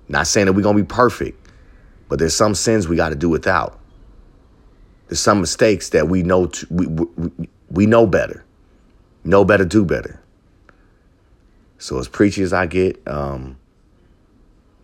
Not 0.09 0.27
saying 0.27 0.47
that 0.47 0.53
we're 0.53 0.63
going 0.63 0.77
to 0.77 0.83
be 0.83 0.87
perfect, 0.87 1.49
but 2.09 2.19
there's 2.19 2.35
some 2.35 2.55
sins 2.55 2.89
we 2.89 2.97
got 2.97 3.11
to 3.11 3.15
do 3.15 3.29
without. 3.29 3.81
There's 5.09 5.21
some 5.21 5.41
mistakes 5.41 5.91
that 5.91 6.09
we 6.09 6.23
know 6.23 6.47
to, 6.47 6.67
we, 6.71 6.87
we, 6.87 7.49
we 7.71 7.87
know 7.87 8.07
better. 8.07 8.45
Know 9.23 9.45
better, 9.45 9.65
do 9.65 9.85
better. 9.85 10.21
So 11.79 11.99
as 11.99 12.09
preachy 12.09 12.43
as 12.43 12.53
I 12.53 12.67
get, 12.67 13.07
um, 13.07 13.59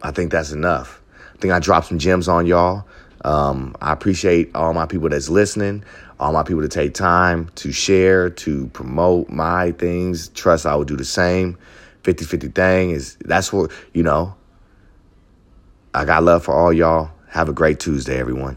I 0.03 0.11
think 0.11 0.33
that's 0.33 0.53
enough. 0.53 1.01
I 1.35 1.39
think 1.39 1.53
I 1.53 1.59
dropped 1.59 1.87
some 1.87 1.99
gems 1.99 2.29
on 2.29 2.47
y'all. 2.47 2.87
Um, 3.25 3.77
I 3.81 3.93
appreciate 3.93 4.55
all 4.55 4.73
my 4.73 4.87
people 4.87 5.09
that's 5.09 5.29
listening, 5.29 5.85
all 6.19 6.33
my 6.33 6.43
people 6.43 6.63
to 6.63 6.69
take 6.69 6.95
time 6.95 7.51
to 7.57 7.73
share, 7.73 8.31
to 8.31 8.67
promote 8.69 9.29
my 9.29 9.73
things. 9.73 10.29
Trust 10.29 10.67
I 10.67 10.75
will 10.75 10.85
do 10.85 10.97
the 10.97 11.05
same. 11.05 11.59
50 12.03 12.25
50 12.25 12.49
thing 12.49 12.91
is 12.91 13.17
that's 13.25 13.53
what, 13.53 13.71
you 13.93 14.03
know, 14.03 14.35
I 15.93 16.05
got 16.05 16.23
love 16.23 16.45
for 16.45 16.55
all 16.55 16.73
y'all. 16.73 17.11
Have 17.29 17.49
a 17.49 17.53
great 17.53 17.79
Tuesday, 17.79 18.19
everyone. 18.19 18.57